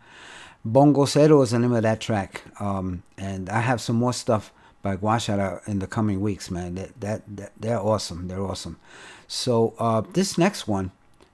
[0.64, 2.44] Bongo Cero is the name of that track.
[2.58, 4.50] Um, and I have some more stuff
[4.80, 6.76] by Guashara in the coming weeks, man.
[6.76, 8.28] That, that, that They're awesome.
[8.28, 8.78] They're awesome.
[9.28, 10.92] So uh, this next one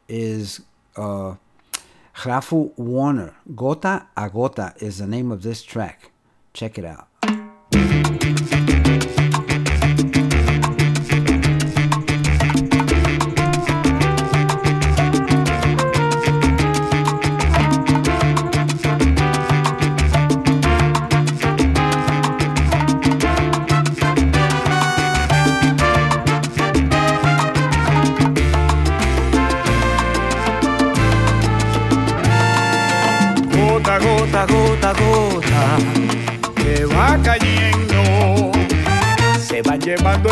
[0.09, 0.61] is
[0.97, 1.37] uh,
[2.17, 3.37] Rafu Warner.
[3.55, 6.11] Gota a Gota is the name of this track.
[6.53, 7.07] Check it out.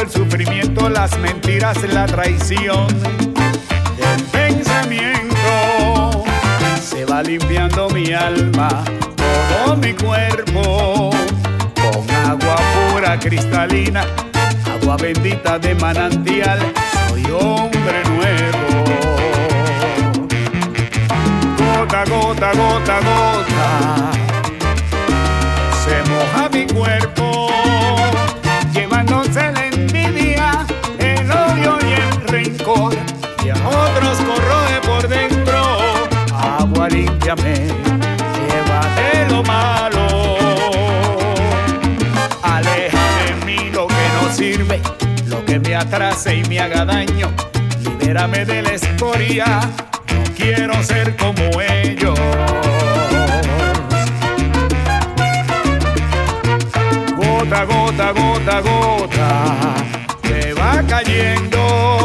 [0.00, 2.86] El sufrimiento, las mentiras, la traición.
[3.98, 6.24] El pensamiento
[6.80, 8.84] se va limpiando mi alma,
[9.16, 11.10] todo mi cuerpo.
[11.74, 12.56] Con agua
[12.92, 14.06] pura cristalina,
[14.80, 16.60] agua bendita de manantial,
[17.08, 18.68] soy hombre nuevo
[21.78, 24.10] gota, gota, gota, gota.
[25.84, 27.47] Se moja mi cuerpo,
[37.36, 40.38] Llévate lo malo.
[42.42, 44.80] Aleja de mí lo que no sirve,
[45.26, 47.30] lo que me atrase y me haga daño.
[47.80, 49.60] Libérame de la escoria,
[50.14, 52.18] no quiero ser como ellos.
[57.14, 59.74] Gota, gota, gota, gota,
[60.22, 61.97] que va cayendo.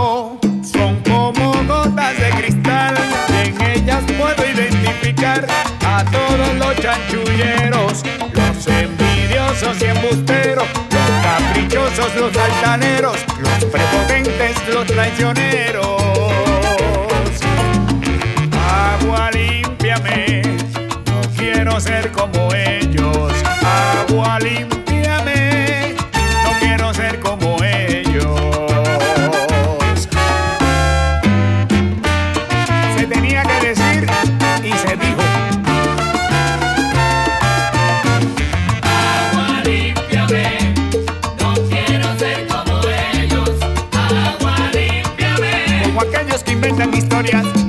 [5.85, 8.03] A todos los chanchulleros,
[8.33, 16.01] los envidiosos y embusteros, los caprichosos, los altaneros, los prepotentes, los traicioneros.
[18.69, 20.41] Agua, límpiame,
[21.05, 23.33] no quiero ser como ellos.
[24.09, 24.72] Agua, límpiame,
[46.83, 47.62] cuentan historias.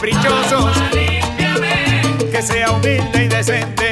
[0.00, 0.72] Caprichosos.
[2.32, 3.89] Que sea humilde y decente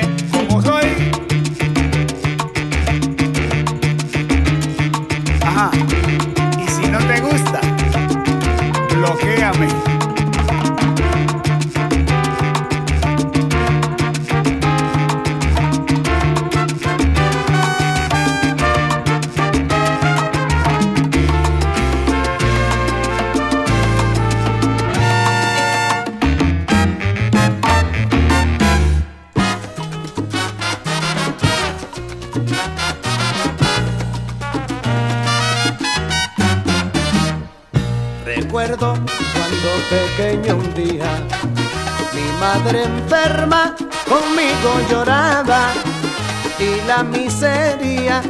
[46.98, 48.22] la miseria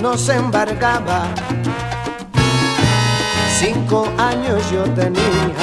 [0.00, 1.22] nos embargaba.
[3.60, 5.60] Cinco años yo tenía,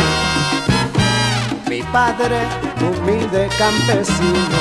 [1.70, 2.40] mi padre
[2.88, 4.60] humilde campesino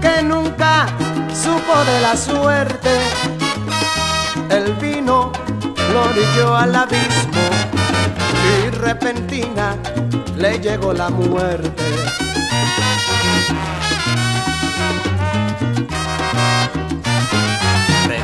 [0.00, 0.86] que nunca
[1.44, 2.92] supo de la suerte.
[4.48, 5.32] El vino
[5.92, 7.44] lo orilló al abismo
[8.48, 9.76] y repentina
[10.38, 11.99] le llegó la muerte.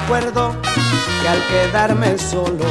[0.09, 0.55] Recuerdo
[1.21, 2.65] que al quedarme solo,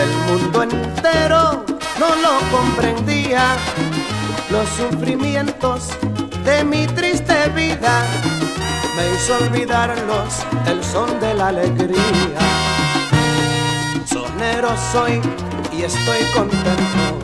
[0.00, 1.62] el mundo entero
[2.00, 3.54] no lo comprendía.
[4.48, 5.90] Los sufrimientos
[6.42, 8.06] de mi triste vida
[8.96, 10.38] me hizo olvidarlos
[10.68, 12.40] el son de la alegría.
[14.06, 15.20] Sonero soy
[15.70, 17.18] y estoy contento.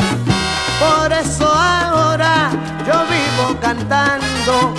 [0.79, 2.51] Por eso ahora
[2.87, 4.75] yo vivo cantando.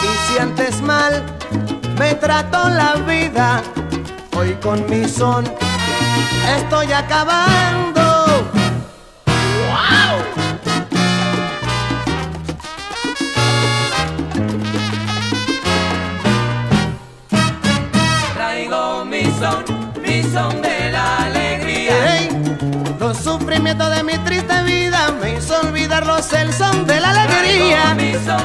[0.00, 1.22] Y si antes mal
[1.98, 3.62] me trató la vida,
[4.36, 5.44] hoy con mi son
[6.58, 8.02] estoy acabando.
[9.68, 10.16] ¡Wow!
[18.34, 19.64] Traigo mi son,
[20.02, 21.94] mi son de la alegría.
[23.00, 27.94] Los sufrimientos de mi triste vida me hizo olvidarlos el son de la alegría.
[27.94, 28.44] Traigo mi son,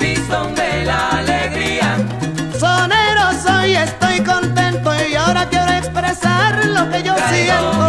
[0.00, 0.61] mi son de
[7.32, 7.81] siempre.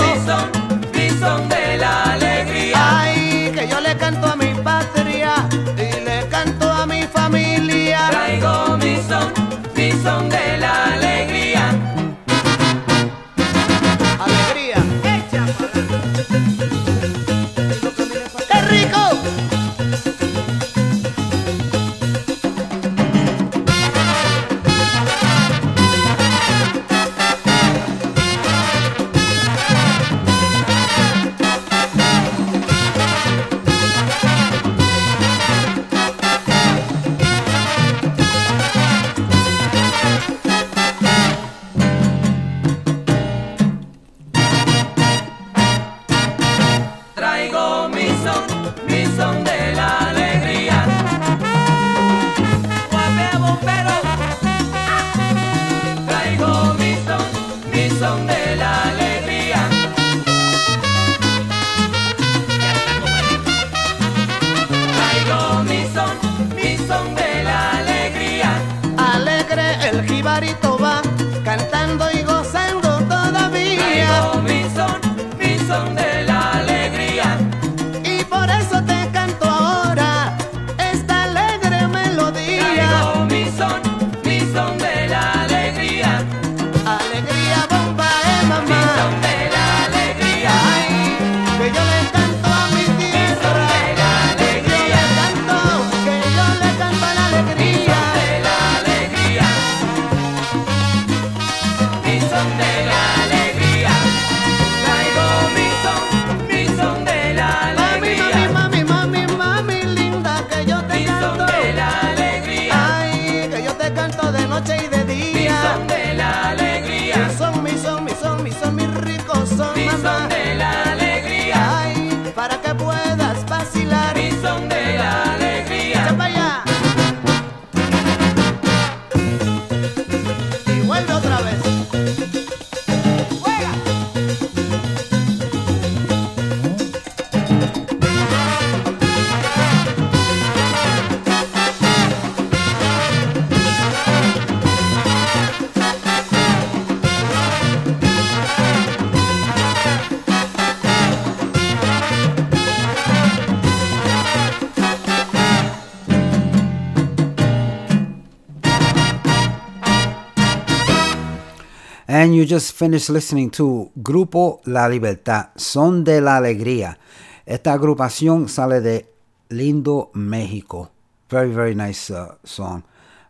[162.43, 166.97] You just finished listening to Grupo La Libertad, Son de la Alegría.
[167.45, 169.05] Esta agrupación sale de
[169.47, 170.91] Lindo, México.
[171.29, 172.83] Very, very nice uh, song.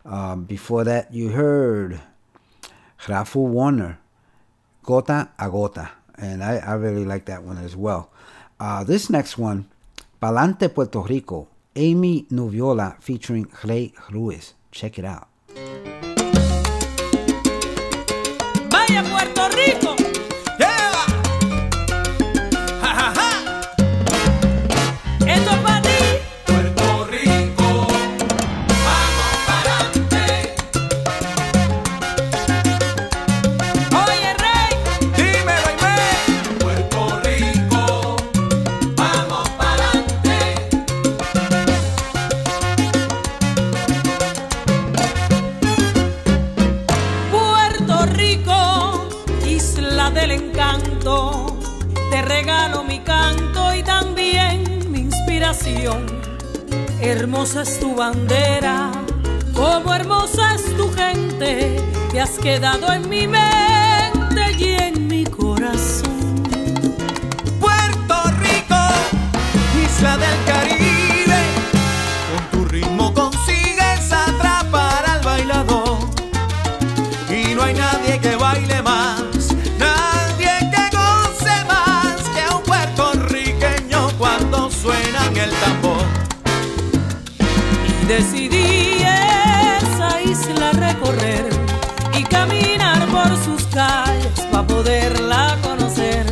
[0.04, 2.00] Uh, before that, you heard
[3.06, 4.00] Rafu Warner,
[4.82, 5.90] Gota a Gota.
[6.18, 8.10] And I, I really like that one as well.
[8.58, 9.68] Uh, this next one,
[10.20, 11.46] Palante Puerto Rico,
[11.76, 14.54] Aymée Nuviola featuring Rey Ruiz.
[14.72, 15.28] Check it out.
[19.02, 20.03] Puerto Rico.
[52.24, 56.06] Regalo mi canto y también mi inspiración.
[57.00, 58.90] Hermosa es tu bandera,
[59.54, 61.76] como hermosa es tu gente,
[62.10, 66.42] te has quedado en mi mente y en mi corazón.
[67.60, 68.82] Puerto Rico,
[69.84, 70.73] isla del Caribe,
[88.06, 91.48] decidí esa isla recorrer
[92.18, 96.24] y caminar por sus calles para poderla conocer.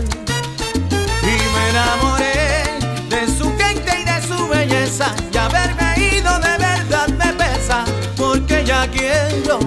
[1.23, 2.65] Y me enamoré
[3.09, 5.15] de su gente y de su belleza.
[5.32, 7.85] Y haberme ido de verdad me pesa,
[8.16, 9.61] porque ya quiero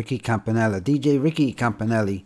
[0.00, 2.24] Ricky Campanella, DJ Ricky Campanelli,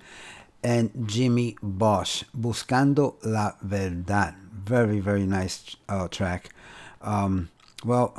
[0.63, 4.37] and Jimmy Bosch, Buscando la Verdad.
[4.65, 6.51] Very, very nice uh, track.
[7.03, 7.51] Um,
[7.85, 8.15] well,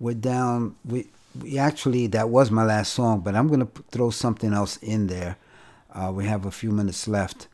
[0.00, 0.76] we're down.
[0.86, 1.08] We,
[1.38, 5.08] we actually, that was my last song, but I'm going to throw something else in
[5.08, 5.36] there.
[5.92, 7.46] Uh, we have a few minutes left.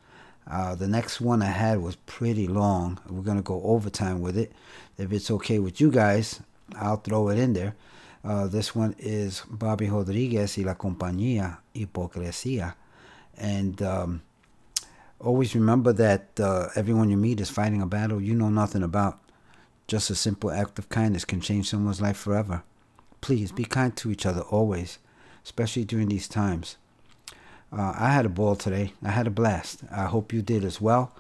[0.49, 3.01] Uh, the next one I had was pretty long.
[3.09, 4.53] We're going to go overtime with it.
[4.99, 6.39] If it's okay with you guys,
[6.77, 7.75] I'll throw it in there.
[8.25, 12.75] Uh, this one is Bobby Rodriguez y la compañía Hipocresía.
[13.37, 14.23] And um,
[15.21, 19.19] always remember that uh, everyone you meet is fighting a battle you know nothing about.
[19.87, 22.63] Just a simple act of kindness can change someone's life forever.
[23.21, 24.99] Please be kind to each other always.
[25.45, 26.77] especially during these times.
[27.73, 28.93] Uh, I had a ball today.
[29.03, 29.83] I had a blast.
[29.91, 31.15] I hope you did as well.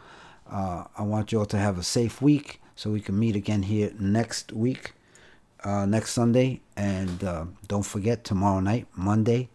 [0.50, 3.62] Uh, I want you all to have a safe week so we can meet again
[3.62, 4.92] here next week,
[5.64, 6.60] uh, next Sunday.
[6.76, 9.48] And uh, don't forget, tomorrow night, Monday,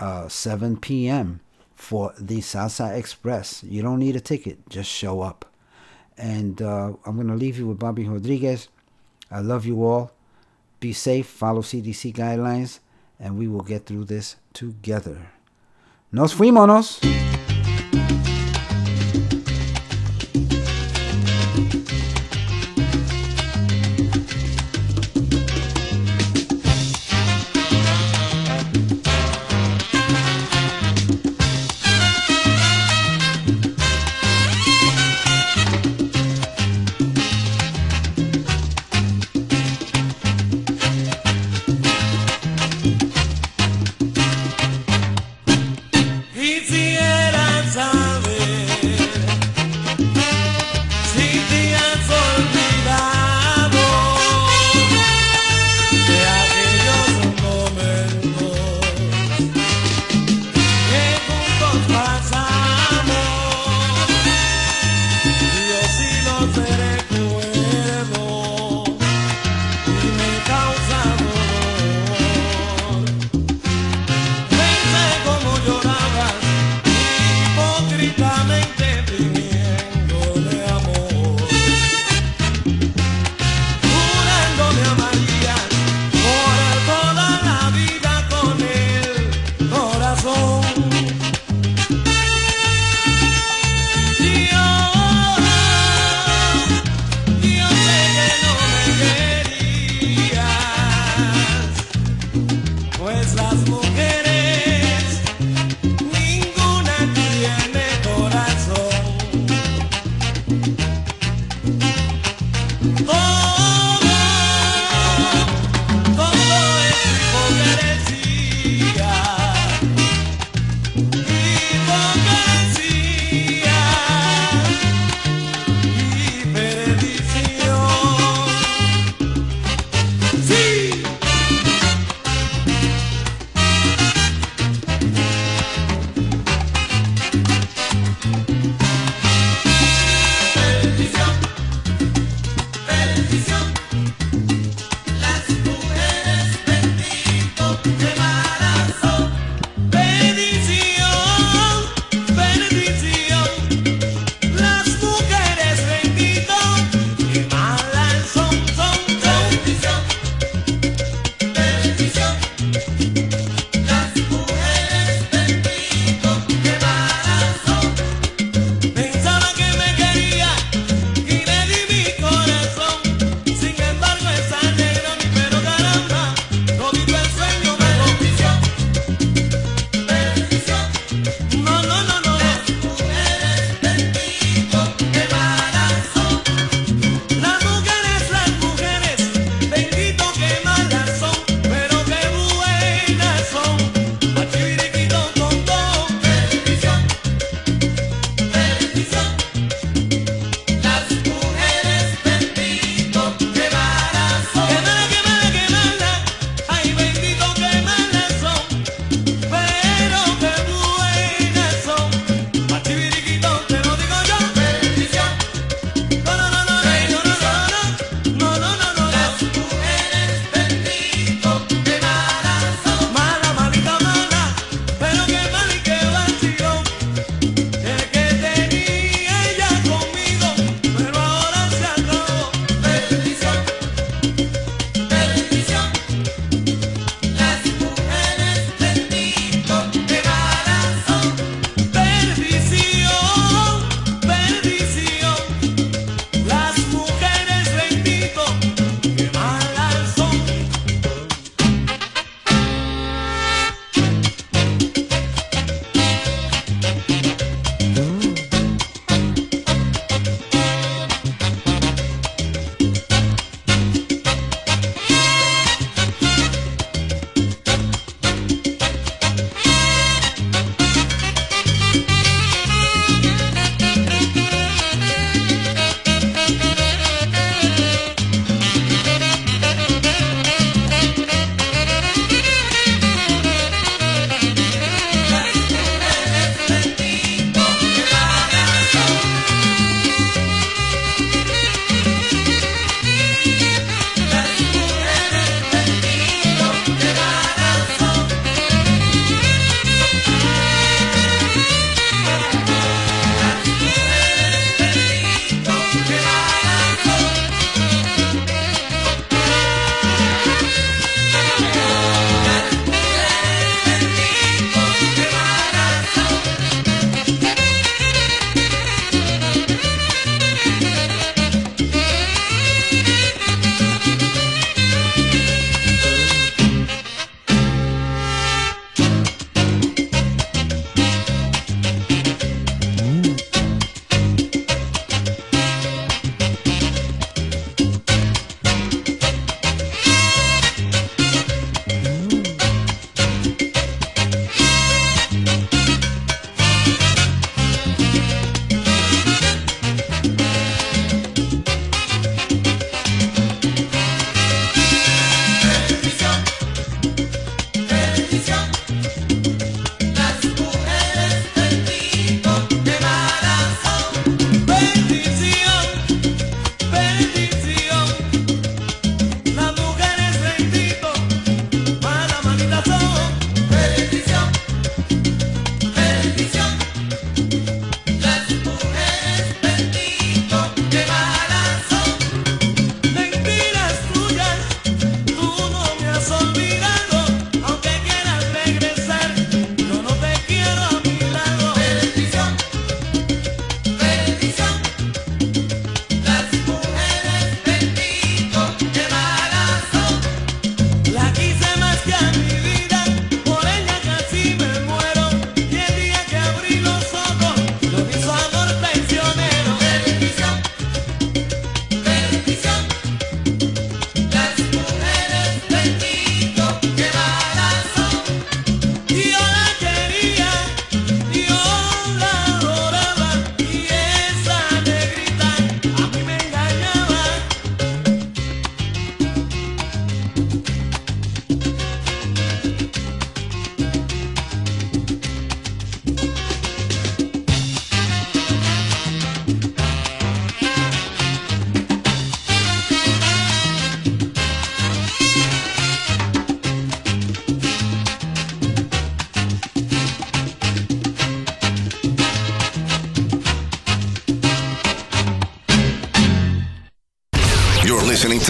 [0.00, 1.40] uh, 7 p.m.
[1.74, 3.62] for the Salsa Express.
[3.62, 5.44] You don't need a ticket, just show up.
[6.16, 8.68] And uh, I'm going to leave you with Bobby Rodriguez.
[9.30, 10.12] I love you all.
[10.80, 12.80] Be safe, follow CDC guidelines,
[13.18, 15.30] and we will get through this together.
[16.10, 17.31] Nos fuimos.